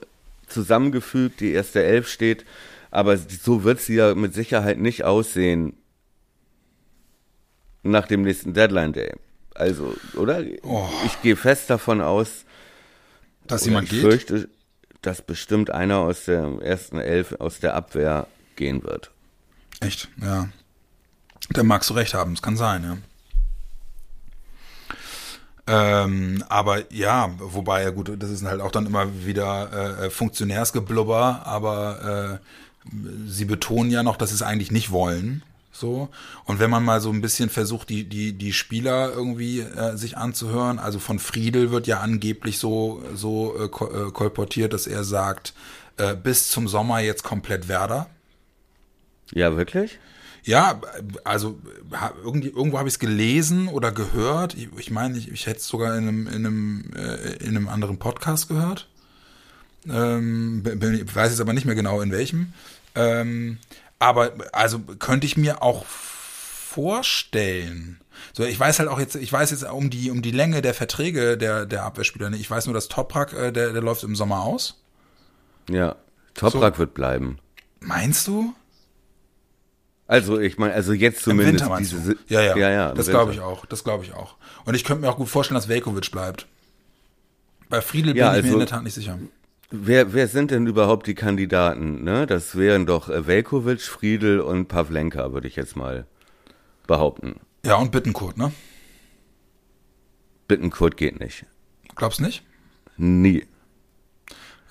[0.48, 2.46] zusammengefügt, die erste Elf steht,
[2.96, 5.74] aber so wird sie ja mit Sicherheit nicht aussehen
[7.84, 9.12] nach dem nächsten Deadline Day.
[9.54, 10.42] Also, oder?
[10.64, 10.88] Oh.
[11.06, 12.46] Ich gehe fest davon aus,
[13.48, 14.02] Dass jemand ich geht?
[14.02, 14.50] fürchte,
[15.02, 19.12] dass bestimmt einer aus der ersten Elf, aus der Abwehr gehen wird.
[19.82, 20.48] Echt, ja.
[21.50, 22.98] Da magst du recht haben, es kann sein, ja.
[25.68, 31.46] Ähm, aber ja, wobei, ja gut, das ist halt auch dann immer wieder äh, Funktionärsgeblubber,
[31.46, 32.46] aber äh,
[33.28, 35.44] sie betonen ja noch, dass sie es eigentlich nicht wollen.
[35.72, 36.08] So.
[36.46, 40.18] Und wenn man mal so ein bisschen versucht, die, die, die Spieler irgendwie äh, sich
[40.18, 45.54] anzuhören, also von Friedel wird ja angeblich so, so äh, äh, kolportiert, dass er sagt,
[45.98, 48.10] äh, bis zum Sommer jetzt komplett Werder.
[49.34, 50.00] Ja, wirklich?
[50.44, 50.80] Ja,
[51.24, 51.60] also
[52.24, 54.54] irgendwie, irgendwo habe ich es gelesen oder gehört.
[54.54, 57.68] Ich, ich meine, ich, ich hätte es sogar in einem, in, einem, äh, in einem
[57.68, 58.88] anderen Podcast gehört.
[59.90, 62.54] Ähm, bin- weiß jetzt aber nicht mehr genau in welchem.
[62.96, 63.60] Ähm,
[64.00, 68.00] aber also könnte ich mir auch vorstellen.
[68.34, 70.74] So, ich weiß halt auch jetzt, ich weiß jetzt um die um die Länge der
[70.74, 72.30] Verträge der der Abwehrspieler.
[72.30, 72.42] nicht.
[72.42, 74.82] Ich weiß nur, dass Toprak, äh, der der läuft im Sommer aus.
[75.70, 75.96] Ja.
[76.34, 77.40] Toprak wird bleiben.
[77.80, 78.54] Meinst du?
[80.08, 82.20] Also ich meine, also jetzt Im zumindest Winter meinst diese du?
[82.28, 83.20] Ja, ja, ja, ja im das Winter.
[83.20, 83.66] glaube ich auch.
[83.66, 84.36] Das glaube ich auch.
[84.66, 86.48] Und ich könnte mir auch gut vorstellen, dass Velkovic bleibt.
[87.70, 89.18] Bei Friedel Ja, bin ich mir also- in der Tat nicht sicher.
[89.72, 92.04] Wer, wer sind denn überhaupt die Kandidaten?
[92.04, 92.28] Ne?
[92.28, 96.06] Das wären doch äh, Velkovic, Friedel und Pavlenka, würde ich jetzt mal
[96.88, 97.40] behaupten.
[97.66, 98.52] Ja, und Bittenkurt, ne?
[100.48, 101.46] Bittenkurt geht nicht.
[101.96, 102.44] Glaubst nicht?
[102.98, 103.46] Nie.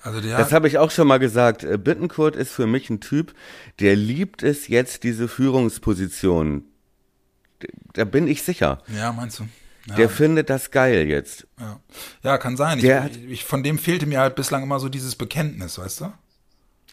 [0.01, 1.63] Also der Das habe ich auch schon mal gesagt.
[1.63, 3.33] Äh, Bittenkurt ist für mich ein Typ,
[3.79, 6.63] der liebt es jetzt, diese Führungsposition.
[7.93, 8.81] Da bin ich sicher.
[8.95, 9.47] Ja, meinst du?
[9.87, 11.45] Ja, Der findet das geil jetzt.
[11.59, 11.79] ja.
[12.23, 12.79] ja kann sein.
[12.79, 16.01] Der hat- Ich, ich, von dem fehlte mir halt bislang immer so dieses Bekenntnis, weißt
[16.01, 16.13] du?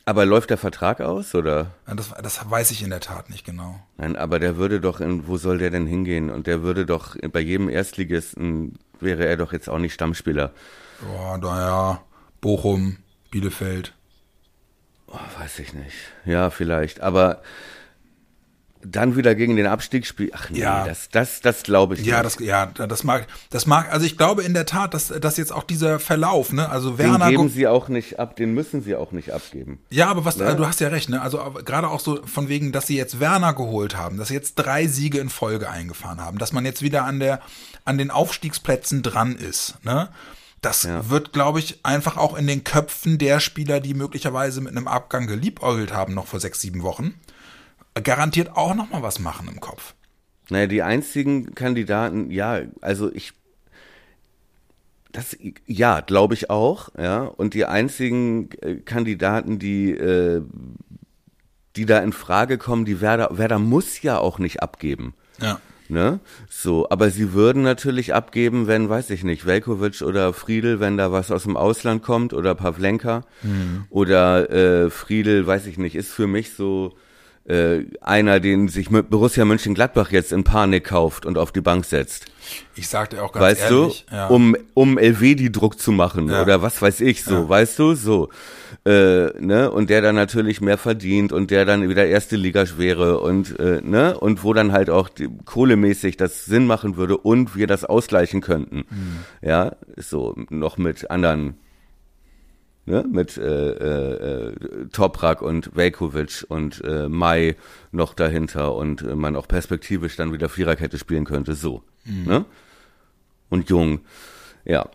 [0.04, 1.70] Aber läuft der Vertrag aus oder?
[1.86, 3.80] Ja, Das, das weiß ich in der Tat nicht genau.
[3.98, 6.28] Nein, aber der würde doch in, wo soll der denn hingehen?
[6.28, 10.52] Und der würde doch bei jedem Erstligisten wäre er doch jetzt auch nicht Stammspieler.
[11.00, 12.02] Boah, naja,
[12.40, 12.98] Bochum,
[13.30, 13.94] Bielefeld.
[15.06, 15.94] Oh, weiß ich nicht.
[16.24, 17.00] Ja, vielleicht.
[17.00, 17.40] Aber
[18.84, 20.30] dann wieder gegen den Abstieg spielen.
[20.34, 20.84] Ach nee, Ja.
[20.84, 22.40] das, das, das glaube ich Ja, nicht.
[22.40, 25.52] das, ja, das mag, das mag, also ich glaube in der Tat, dass, dass jetzt
[25.52, 28.82] auch dieser Verlauf, ne, also den Werner, geben Go- sie auch nicht ab, den müssen
[28.82, 29.78] sie auch nicht abgeben.
[29.90, 30.44] Ja, aber was, Ne?
[30.46, 31.22] also du hast ja recht, ne?
[31.22, 34.54] Also gerade auch so von wegen, dass sie jetzt Werner geholt haben, dass sie jetzt
[34.56, 37.40] drei Siege in Folge eingefahren haben, dass man jetzt wieder an der,
[37.84, 40.08] an den Aufstiegsplätzen dran ist, ne?
[40.60, 41.08] Das Ja.
[41.10, 45.26] wird, glaube ich, einfach auch in den Köpfen der Spieler, die möglicherweise mit einem Abgang
[45.26, 47.14] geliebäugelt haben, noch vor sechs, sieben Wochen,
[48.00, 49.94] garantiert auch noch mal was machen im Kopf.
[50.48, 53.32] Naja, die einzigen Kandidaten, ja, also ich,
[55.12, 55.36] das,
[55.66, 57.22] ja, glaube ich auch, ja.
[57.22, 60.42] Und die einzigen äh, Kandidaten, die, äh,
[61.76, 65.14] die da in Frage kommen, die Werder, Werder muss ja auch nicht abgeben.
[65.40, 65.60] Ja.
[65.88, 66.20] Ne?
[66.48, 71.12] So, aber sie würden natürlich abgeben, wenn, weiß ich nicht, Velkovic oder Friedel, wenn da
[71.12, 73.24] was aus dem Ausland kommt oder Pavlenka
[73.90, 76.96] oder äh, Friedel, weiß ich nicht, ist für mich so
[77.44, 81.84] äh, einer, den sich mit Borussia Mönchengladbach jetzt in Panik kauft und auf die Bank
[81.84, 82.26] setzt.
[82.76, 84.26] Ich sagte auch ganz Weißt ehrlich, du, ja.
[84.28, 86.42] um um LW Druck zu machen Ja.
[86.42, 88.28] oder was weiß ich so, weißt du, so.
[88.84, 89.70] Äh, ne?
[89.70, 93.80] Und der dann natürlich mehr verdient und der dann wieder erste Liga wäre und äh,
[93.82, 97.84] ne und wo dann halt auch die, kohlemäßig das Sinn machen würde und wir das
[97.84, 98.84] ausgleichen könnten.
[98.88, 99.18] Mhm.
[99.40, 101.54] Ja, so noch mit anderen
[102.84, 103.04] Ne?
[103.08, 104.56] Mit äh, äh,
[104.90, 107.56] Toprak und Velkovic und äh, Mai
[107.92, 111.84] noch dahinter und äh, man auch perspektivisch dann wieder Viererkette spielen könnte, so.
[112.04, 112.24] Mhm.
[112.24, 112.44] Ne?
[113.50, 114.00] Und Jung,
[114.64, 114.88] ja.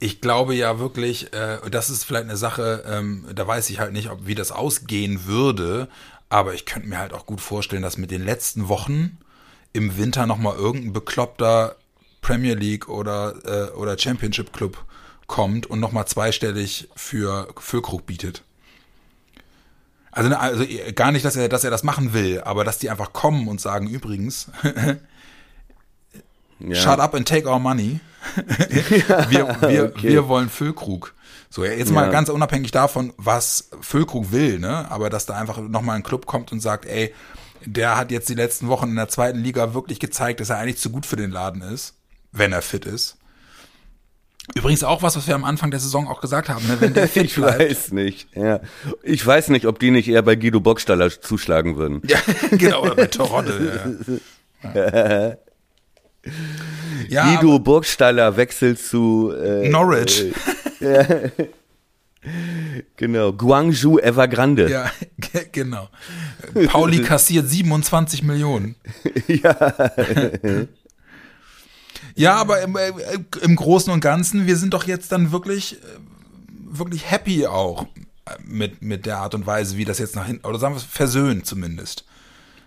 [0.00, 3.92] Ich glaube ja wirklich, äh, das ist vielleicht eine Sache, ähm, da weiß ich halt
[3.92, 5.88] nicht, ob wie das ausgehen würde,
[6.28, 9.16] aber ich könnte mir halt auch gut vorstellen, dass mit den letzten Wochen
[9.72, 11.76] im Winter nochmal irgendein bekloppter
[12.20, 14.84] Premier League oder, äh, oder Championship Club
[15.32, 18.44] kommt und nochmal zweistellig für Füllkrug bietet.
[20.10, 22.90] Also, ne, also gar nicht, dass er, dass er das machen will, aber dass die
[22.90, 24.48] einfach kommen und sagen, übrigens,
[26.58, 26.74] ja.
[26.74, 28.00] shut up and take our money.
[29.30, 30.10] wir, wir, okay.
[30.10, 31.14] wir wollen Füllkrug.
[31.48, 32.10] So, ja, jetzt mal Ja.
[32.12, 34.90] ganz unabhängig davon, was Füllkrug will, ne?
[34.90, 37.14] Aber dass da einfach nochmal ein Club kommt und sagt, ey,
[37.64, 40.78] der hat jetzt die letzten Wochen in der zweiten Liga wirklich gezeigt, dass er eigentlich
[40.78, 41.94] zu gut für den Laden ist,
[42.32, 43.16] wenn er fit ist.
[44.56, 46.76] Übrigens auch was, was wir am Anfang der Saison auch gesagt haben, ne?
[46.80, 47.60] wenn der fit Ich bleibt.
[47.60, 48.60] weiß nicht, ja.
[49.02, 52.02] Ich weiß nicht, ob die nicht eher bei Guido Bockstaller zuschlagen würden.
[52.06, 52.18] Ja,
[52.50, 53.52] genau, oder bei Toronto.
[54.64, 55.34] Ja.
[57.08, 60.32] ja, Guido Burgstaller wechselt zu äh, Norwich.
[62.96, 64.70] genau Guangzhou Evergrande.
[64.70, 65.88] Ja, ge- genau.
[66.66, 68.76] Pauli kassiert 27 Millionen.
[69.26, 69.72] ja.
[72.14, 72.92] Ja, aber im, äh,
[73.42, 75.78] im Großen und Ganzen, wir sind doch jetzt dann wirklich, äh,
[76.70, 77.84] wirklich happy auch
[78.26, 80.78] äh, mit, mit der Art und Weise, wie das jetzt nach hinten, oder sagen wir
[80.78, 82.04] es, versöhnt zumindest.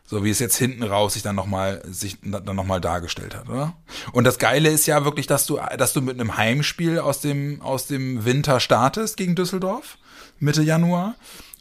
[0.07, 3.73] So wie es jetzt hinten raus sich dann nochmal, sich dann nochmal dargestellt hat, oder?
[4.11, 7.59] Und das Geile ist ja wirklich, dass du, dass du mit einem Heimspiel aus dem,
[7.63, 9.97] aus dem Winter startest gegen Düsseldorf,
[10.39, 11.15] Mitte Januar.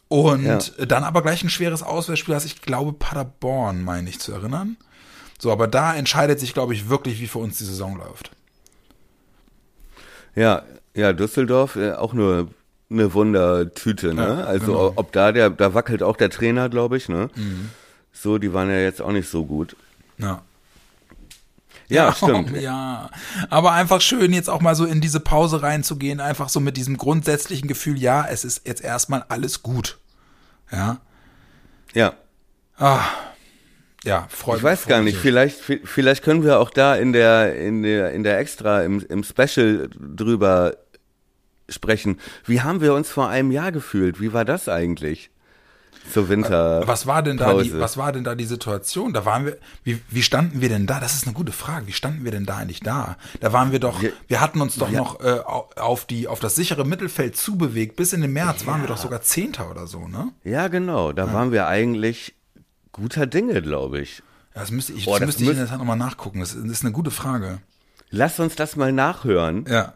[0.09, 0.85] Und Ja.
[0.85, 2.45] dann aber gleich ein schweres Auswärtsspiel hast.
[2.45, 4.77] Ich glaube, Paderborn, meine ich zu erinnern.
[5.45, 8.31] So, aber da entscheidet sich, glaube ich, wirklich, wie für uns die Saison läuft.
[10.35, 10.63] Ja,
[10.95, 12.49] ja, Düsseldorf, äh, auch nur
[12.89, 14.23] eine Wundertüte, ne?
[14.23, 14.93] Ja, also genau.
[14.97, 17.29] ob da der, da wackelt auch der Trainer, glaube ich, ne?
[18.11, 19.77] So, die waren ja jetzt auch nicht so gut.
[20.17, 20.41] Ja.
[21.89, 22.57] Ja, stimmt.
[22.59, 23.11] Ja,
[23.51, 26.97] aber einfach schön, jetzt auch mal so in diese Pause reinzugehen, einfach so mit diesem
[26.97, 29.99] grundsätzlichen Gefühl, ja, es ist jetzt erstmal alles gut.
[30.73, 31.03] Ja.
[31.93, 32.15] Ja.
[32.79, 33.03] Ah,
[34.05, 37.83] ja, freut Ich weiß gar nicht, vielleicht, vielleicht können wir auch da in der, in
[37.83, 40.77] der, in der Extra, im, im Special drüber
[41.69, 42.19] sprechen.
[42.45, 44.21] Wie haben wir uns vor einem Jahr gefühlt?
[44.21, 45.31] Wie war das eigentlich?
[46.13, 46.83] Zur Winter.
[46.87, 49.15] Was war denn da die, was war denn da die Situation?
[49.15, 51.01] Da waren wir, wie, wie standen wir denn da?
[51.01, 51.87] Das ist eine gute Frage.
[51.87, 53.17] Wie standen wir denn da eigentlich da?
[53.41, 56.29] Da waren wir doch, wir, Wir- hatten uns doch wir- noch äh, au- auf die,
[56.29, 57.97] auf das sichere Mittelfeld zubewegt.
[57.97, 60.29] Bis in den März waren wir doch sogar Zehnter oder so, ne?
[60.45, 61.13] Ja, genau.
[61.13, 62.35] Da waren wir eigentlich
[62.95, 64.23] guter Dinge, glaube ich.
[64.55, 66.41] Ja, das müsste ich, Boah, das müsste ich in müsst- der Tat nochmal nachgucken.
[66.41, 67.59] Das ist, das ist eine gute Frage.
[68.11, 69.67] Lass uns das mal nachhören.
[69.69, 69.95] Ja.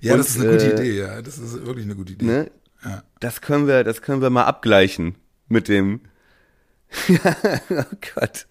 [0.00, 1.20] Ja, Und, das ist eine gute äh, Idee, ja.
[1.20, 2.24] Das ist wirklich eine gute Idee.
[2.24, 2.50] Ne?
[2.84, 3.02] Ja.
[3.20, 5.16] Das können wir, das können wir mal abgleichen
[5.48, 6.00] mit dem.
[7.10, 7.82] oh
[8.14, 8.46] Gott.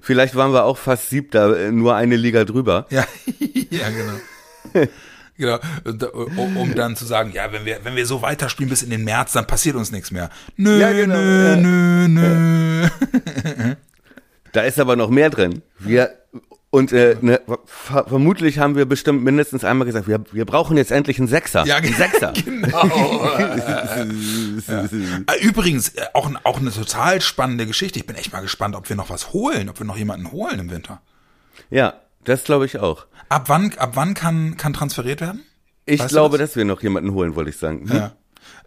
[0.00, 2.86] Vielleicht waren wir auch fast siebter, äh, nur eine Liga drüber.
[2.90, 3.06] Ja,
[3.70, 4.88] ja, genau.
[5.36, 5.58] Genau,
[6.36, 9.04] um, um dann zu sagen, ja, wenn wir, wenn wir so weiterspielen bis in den
[9.04, 10.30] März, dann passiert uns nichts mehr.
[10.56, 11.56] Nö, Ja, genau, nö, ja.
[11.56, 12.88] nö, nö.
[14.52, 15.62] Da ist aber noch mehr drin.
[15.78, 16.18] Wir
[16.74, 20.90] und äh, ne, ver vermutlich haben wir bestimmt mindestens einmal gesagt, wir, wir brauchen jetzt
[20.90, 21.66] endlich einen Sechser.
[21.66, 22.32] Ja, einen Sechser.
[22.44, 22.88] genau.
[25.26, 27.98] Äh, Übrigens, äh, auch, auch eine total spannende Geschichte.
[27.98, 30.60] Ich bin echt mal gespannt, ob wir noch was holen, ob wir noch jemanden holen
[30.60, 31.02] im Winter.
[31.68, 31.92] Ja,
[32.24, 33.04] das glaube ich auch.
[33.32, 35.40] Ab wann, ab wann kann, kann transferiert werden?
[35.86, 36.50] Ich Weißt glaube, das?
[36.50, 37.88] dass wir noch jemanden holen, wollte ich sagen.
[37.88, 37.96] Hm?
[37.96, 38.12] Ja.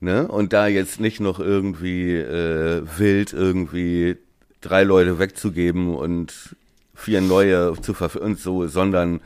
[0.00, 0.28] Ne?
[0.28, 4.16] Und da jetzt nicht noch irgendwie äh, wild irgendwie
[4.60, 6.54] drei Leute wegzugeben und
[6.94, 9.20] vier neue zu verf und so, sondern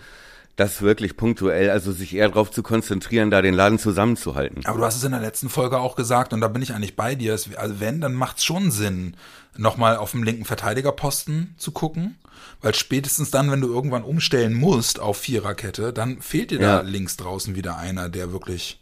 [0.56, 4.64] das wirklich punktuell, also sich eher darauf zu konzentrieren, da den Laden zusammenzuhalten.
[4.66, 6.96] Aber du hast es in der letzten Folge auch gesagt, und da bin ich eigentlich
[6.96, 7.32] bei dir.
[7.32, 9.14] Also wenn, dann macht es schon Sinn,
[9.56, 12.16] nochmal auf dem linken Verteidigerposten zu gucken.
[12.60, 16.76] Weil spätestens dann, wenn du irgendwann umstellen musst auf Viererkette, dann fehlt dir Ja.
[16.76, 18.78] da links draußen wieder einer, der wirklich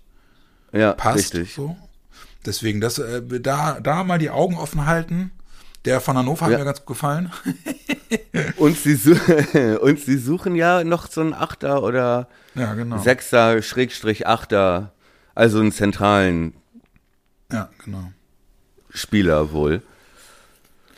[0.72, 1.34] Ja, passt.
[1.34, 1.54] richtig.
[1.54, 1.76] So.
[2.46, 5.30] Deswegen, das, äh, da, da mal die Augen offen halten.
[5.86, 6.58] Der von Hannover hat Ja.
[6.58, 7.32] mir ganz gut gefallen.
[8.56, 8.94] Und sie,
[9.80, 12.98] und sie suchen ja noch so einen Achter oder ja, genau.
[12.98, 14.92] Sechser, Schrägstrich Achter,
[15.34, 16.54] also einen zentralen
[17.52, 18.10] Ja, genau.
[18.90, 19.82] Spieler wohl.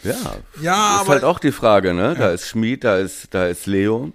[0.03, 0.15] Ja,
[0.63, 2.15] Ja, ist aber- halt auch die Frage, ne?
[2.19, 4.13] Da ist Schmied, da ist, da ist Leo.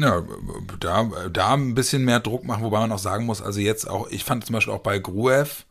[0.00, 0.22] Ja,
[0.80, 4.08] da, da ein bisschen mehr Druck machen, wobei man auch sagen muss, also jetzt auch,
[4.10, 5.64] ich fand zum Beispiel auch bei Gruev,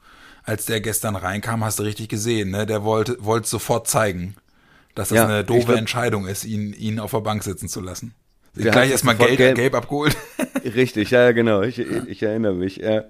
[0.43, 2.65] als der gestern reinkam, hast du richtig gesehen, ne?
[2.65, 4.36] Der wollte, wollte sofort zeigen,
[4.95, 7.67] dass das Ja, eine ich doofe glaub- Entscheidung ist, ihn, ihn auf der Bank sitzen
[7.69, 8.13] zu lassen.
[8.55, 10.17] Der Gleich erstmal gelb, gelb- gelb abgeholt.
[10.63, 11.61] Richtig, ja, ja, genau.
[11.61, 12.78] Ich, ich erinnere mich.
[12.78, 13.03] Ja,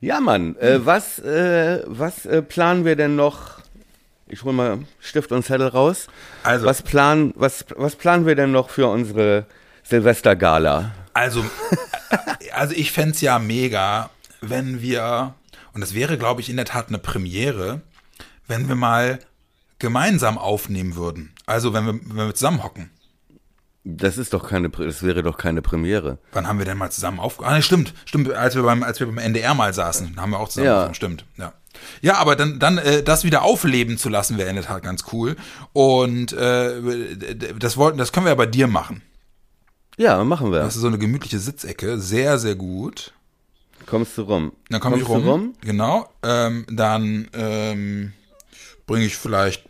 [0.00, 3.60] ja Mann, äh, was, äh, was äh, planen wir denn noch?
[4.30, 6.06] Ich hol mal Stift und Zettel raus.
[6.44, 9.46] Also, Was planen, was, was planen wir denn noch für unsere
[9.82, 10.92] Silvestergala?
[11.12, 11.44] Also,
[12.54, 14.10] also ich fänd's ja mega,
[14.40, 15.34] wenn wir,
[15.72, 17.80] und das wäre, glaube ich, in der Tat eine Premiere,
[18.46, 19.18] wenn wir mal
[19.78, 21.32] gemeinsam aufnehmen würden.
[21.46, 22.90] Also wenn wir, wenn wir zusammen hocken.
[23.82, 26.18] Das ist doch keine, das wäre doch keine Premiere.
[26.32, 27.42] Wann haben wir denn mal zusammen auf?
[27.42, 28.30] Ah, nee, stimmt, stimmt.
[28.30, 30.66] Als wir beim, als wir beim NDR mal saßen, haben wir auch zusammen.
[30.66, 30.76] Ja.
[30.76, 31.52] aufgenommen, Stimmt, ja.
[32.02, 35.04] Ja, aber dann, dann äh, das wieder aufleben zu lassen, wäre in der Tat ganz
[35.12, 35.36] cool.
[35.72, 37.16] Und äh,
[37.58, 39.02] das wollten, das können wir ja bei dir machen.
[39.96, 40.60] Ja, machen wir.
[40.60, 43.12] Das ist so eine gemütliche Sitzecke, sehr, sehr gut.
[43.86, 44.52] Kommst du rum?
[44.68, 45.54] Dann komme ich Kommst rum.
[45.60, 46.08] du Genau.
[46.22, 48.12] Ähm, dann ähm,
[48.86, 49.64] bringe ich vielleicht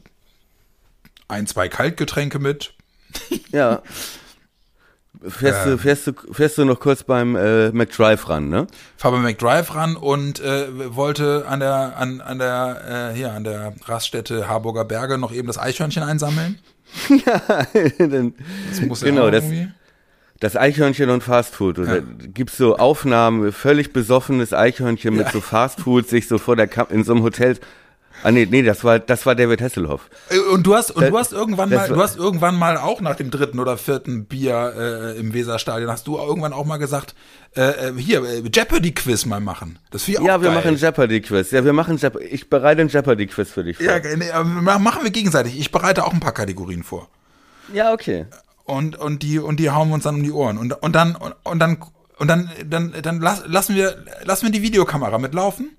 [1.28, 2.74] ein, zwei Kaltgetränke mit.
[3.50, 3.82] Ja.
[5.28, 8.66] Fährst, du, fährst, du, fährst du noch kurz beim äh, McDrive ran, ne?
[8.96, 13.44] Fahre beim McDrive ran und äh, wollte an der an, an der äh, hier an
[13.44, 16.58] der Raststätte Harburger Berge noch eben das Eichhörnchen einsammeln.
[17.98, 18.34] Dann,
[18.70, 19.68] Das muss Genau, ja das- irgendwie.
[20.40, 21.78] das Eichhörnchen und Fastfood.
[21.78, 21.84] Ja.
[21.84, 21.98] Da
[22.32, 25.32] gibt's so Aufnahmen, völlig besoffenes Eichhörnchen mit Ja.
[25.32, 27.58] so Fastfood sich so vor der Kam in so einem Hotel.
[28.22, 30.08] Ah nee, nee, das war das war David Hasselhoff.
[30.28, 33.00] Äh, Und du hast und Das- du hast irgendwann mal du hast irgendwann mal auch
[33.00, 37.14] nach dem dritten oder vierten Bier äh, im Weserstadion hast du irgendwann auch mal gesagt
[37.56, 39.78] äh, äh, hier äh, Jeopardy Quiz mal machen.
[39.90, 40.54] Das auch Ja, wir geil.
[40.54, 41.50] machen Jeopardy Quiz.
[41.50, 42.26] Ja, wir machen Jeopardy.
[42.26, 43.86] Ich bereite ein Jeopardy Quiz für dich vor.
[43.86, 44.30] Ja, nee,
[44.78, 45.58] machen wir gegenseitig.
[45.58, 47.08] Ich bereite auch ein paar Kategorien vor.
[47.72, 48.26] ja okay.
[48.64, 50.56] Und, und die, und die hauen wir uns dann um die Ohren.
[50.56, 51.78] Und, und dann, und, und dann,
[52.20, 55.70] und dann, dann, dann lass, lassen wir, lassen wir die Videokamera mitlaufen.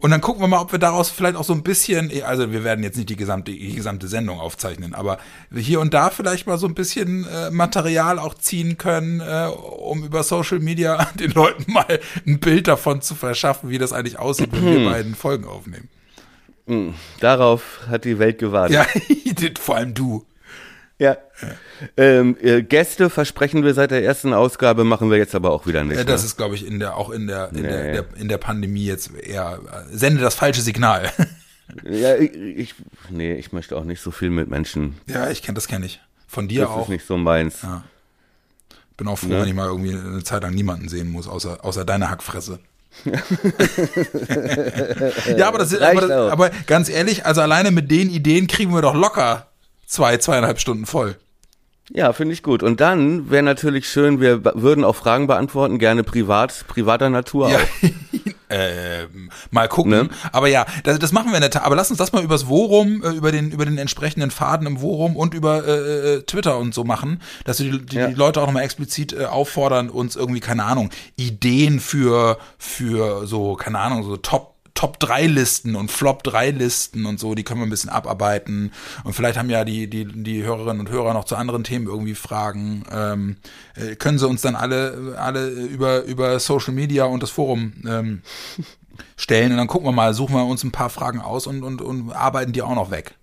[0.00, 2.64] Und dann gucken wir mal, ob wir daraus vielleicht auch so ein bisschen, also wir
[2.64, 5.16] werden jetzt nicht die gesamte, die gesamte Sendung aufzeichnen, aber
[5.54, 10.04] hier und da vielleicht mal so ein bisschen äh, Material auch ziehen können, äh, um
[10.04, 14.50] über Social Media den Leuten mal ein Bild davon zu verschaffen, wie das eigentlich aussieht,
[14.52, 15.88] wenn wir beiden Folgen aufnehmen.
[17.20, 18.76] Darauf hat die Welt gewartet.
[18.76, 18.86] Ja,
[19.58, 20.26] vor allem du.
[20.98, 21.18] Ja.
[21.98, 25.84] Ähm, äh, Gäste versprechen wir seit der ersten Ausgabe, machen wir jetzt aber auch wieder
[25.84, 25.98] nicht.
[25.98, 26.26] Ja, das ne?
[26.28, 27.62] ist, glaube ich, in der, auch in der, in, Nee.
[27.68, 31.10] der, der, in der Pandemie jetzt eher, äh, sende das falsche Signal.
[31.84, 32.74] ja, ich, ich,
[33.10, 34.96] nee, ich möchte auch nicht so viel mit Menschen.
[35.06, 36.00] ja, ich kenne das kenne ich.
[36.28, 36.82] Von dir Das auch.
[36.84, 37.60] ist nicht so meins.
[37.62, 37.82] Ja.
[38.96, 39.40] Bin auch froh, Ne?
[39.42, 42.58] wenn ich mal irgendwie eine Zeit lang niemanden sehen muss, außer, außer deine Hackfresse.
[45.36, 48.80] ja, aber das ist, aber, aber ganz ehrlich, also alleine mit den Ideen kriegen wir
[48.80, 49.48] doch locker
[49.86, 51.16] zwei, zweieinhalb Stunden voll.
[51.90, 52.64] Ja, finde ich gut.
[52.64, 57.60] Und dann wäre natürlich schön, wir würden auch Fragen beantworten, gerne privat, privater Natur Ja.
[58.50, 59.92] ähm, mal gucken.
[59.92, 60.08] Ne?
[60.32, 61.64] Aber ja, das, das machen wir in der Tat.
[61.64, 64.78] Aber lass uns das mal übers Forum, äh, über den, über den entsprechenden Faden im
[64.78, 68.08] Forum und über äh, äh, Twitter und so machen, dass wir die, die, Ja.
[68.08, 73.54] die Leute auch nochmal explizit äh, auffordern, uns irgendwie, keine Ahnung, Ideen für, für so,
[73.54, 77.60] keine Ahnung, so Top Top 3 Listen und Flop 3 Listen und so, die können
[77.60, 78.72] wir ein bisschen abarbeiten.
[79.02, 82.14] Und vielleicht haben ja die, die, die Hörerinnen und Hörer noch zu anderen Themen irgendwie
[82.14, 82.84] Fragen.
[82.92, 83.36] Ähm,
[83.74, 88.22] äh, können sie uns dann alle, alle über, über Social Media und das Forum ähm,
[89.16, 91.80] stellen und dann gucken wir mal, suchen wir uns ein paar Fragen aus und, und,
[91.80, 93.14] und arbeiten die auch noch weg.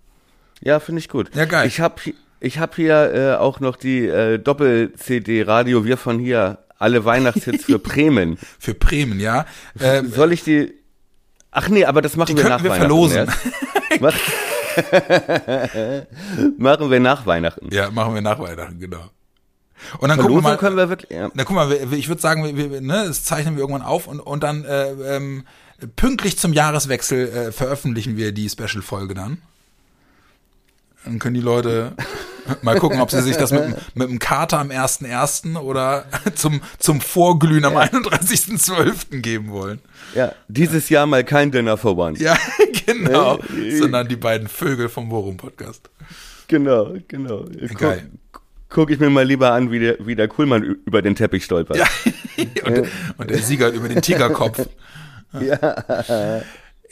[0.60, 1.36] Ja, finde ich gut.
[1.36, 1.68] Ja, geil.
[1.68, 2.02] Ich habe
[2.40, 7.66] ich hab hier äh, auch noch die äh, Doppel-CD Radio Wir von hier, alle Weihnachtshits
[7.66, 8.38] für Bremen.
[8.60, 9.46] Für Bremen, ja.
[9.80, 10.83] Ähm, Soll ich die
[11.54, 13.18] Ach nee, aber das machen Die wir nach wir Weihnachten verlosen.
[13.18, 14.02] erst.
[14.02, 14.14] Mach-
[16.58, 17.70] machen wir nach Weihnachten.
[17.72, 19.04] ja, machen wir nach Weihnachten, genau.
[20.00, 21.12] Und dann gucken wir Verlosen mal, können wir wirklich.
[21.12, 21.30] Ja.
[21.34, 24.20] Na guck mal, ich würde sagen, wir, wir, ne, das zeichnen wir irgendwann auf und,
[24.20, 25.44] und dann äh, ähm,
[25.96, 29.42] pünktlich zum Jahreswechsel äh, veröffentlichen wir die Special-Folge dann.
[31.06, 31.92] Dann können die Leute
[32.62, 35.58] mal gucken, ob sie sich das mit, dem- mit dem Kater am 1.1.
[35.60, 39.20] oder zum, zum Vorglühen am 31.12.
[39.22, 39.80] geben wollen.
[40.16, 42.18] ja, dieses Jahr mal kein Dinner for One.
[42.20, 42.38] Ja,
[42.86, 43.38] genau.
[43.40, 45.90] Äh, Sondern die beiden Vögel vom Worum-Podcast.
[46.48, 47.46] Genau, genau.
[47.78, 48.10] Geil.
[48.32, 51.46] Guck, guck ich mir mal lieber an, wie der, wie der Kuhlmann über den Teppich
[51.46, 51.78] stolpert.
[51.78, 51.86] Ja.
[52.66, 52.88] und,
[53.18, 54.68] und der Sieger über den Tigerkopf.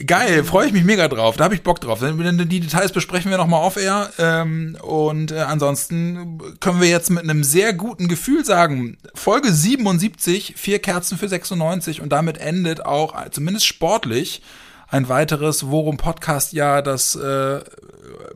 [0.06, 1.36] Geil, freue ich mich mega drauf.
[1.36, 2.00] Da habe ich Bock drauf.
[2.00, 4.10] Die Details besprechen wir nochmal off-air.
[4.18, 10.54] Ähm, und äh, ansonsten können wir jetzt mit einem sehr guten Gefühl sagen, Folge 77,
[10.56, 14.42] vier Kerzen für 96 und damit endet auch, äh, zumindest sportlich,
[14.92, 17.60] ein weiteres Worum Podcast Jahr, das äh,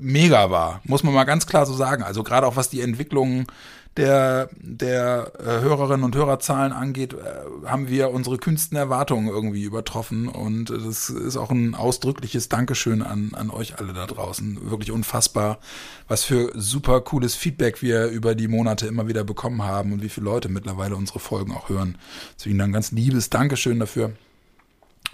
[0.01, 2.03] mega war, muss man mal ganz klar so sagen.
[2.03, 3.47] Also gerade auch was die Entwicklung
[3.99, 10.29] der, der äh, Hörerinnen und Hörerzahlen angeht, äh, haben wir unsere kühnsten Erwartungen irgendwie übertroffen.
[10.29, 14.71] Und das ist auch ein ausdrückliches Dankeschön an, an euch alle da draußen.
[14.71, 15.59] Wirklich unfassbar,
[16.09, 20.09] was für super cooles Feedback wir über die Monate immer wieder bekommen haben und wie
[20.09, 21.99] viele Leute mittlerweile unsere Folgen auch hören.
[22.39, 24.13] Deswegen ein ganz liebes Dankeschön dafür.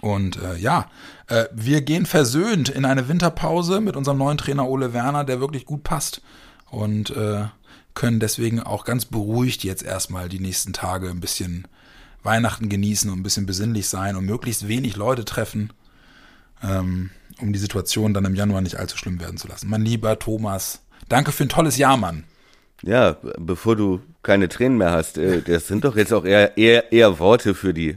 [0.03, 0.87] Und äh, ja,
[1.27, 5.65] äh, wir gehen versöhnt in eine Winterpause mit unserem neuen Trainer Ole Werner, der wirklich
[5.65, 6.21] gut passt.
[6.69, 7.45] Und äh,
[7.93, 11.69] können deswegen auch ganz beruhigt jetzt erstmal die nächsten Tage ein bisschen
[12.21, 15.71] Weihnachten genießen und ein bisschen besinnlich sein und möglichst wenig Leute treffen,
[16.61, 19.69] ähm, um die Situation dann im Januar nicht allzu schlimm werden zu lassen.
[19.69, 22.25] Mein lieber Thomas, danke für ein tolles Jahr, Mann.
[22.81, 26.91] Ja, bevor du keine Tränen mehr hast, äh, das sind doch jetzt auch eher, eher,
[26.91, 27.95] eher Worte für die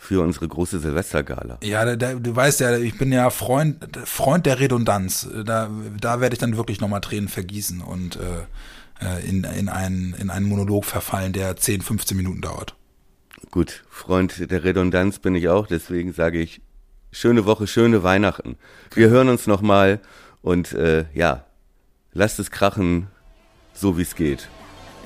[0.00, 1.58] für unsere große Silvestergala.
[1.62, 5.28] Ja, da, da, du weißt ja, ich bin ja Freund, Freund der Redundanz.
[5.44, 5.68] Da,
[6.00, 10.30] da werde ich dann wirklich nochmal Tränen vergießen und äh, äh, in, in, einen, in
[10.30, 12.74] einen Monolog verfallen, der 10, 15 Minuten dauert.
[13.50, 16.62] Gut, Freund der Redundanz bin ich auch, deswegen sage ich
[17.12, 18.56] schöne Woche, schöne Weihnachten.
[18.94, 20.00] Wir hören uns nochmal
[20.40, 21.44] und äh, ja,
[22.14, 23.08] lasst es krachen,
[23.74, 24.48] so wie es geht.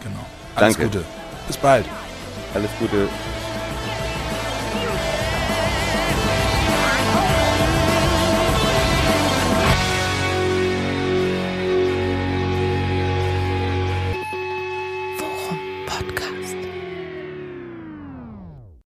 [0.04, 0.24] Genau.
[0.54, 0.98] Alles Danke.
[0.98, 1.04] Gute.
[1.48, 1.84] Bis bald.
[2.54, 3.08] Alles Gute.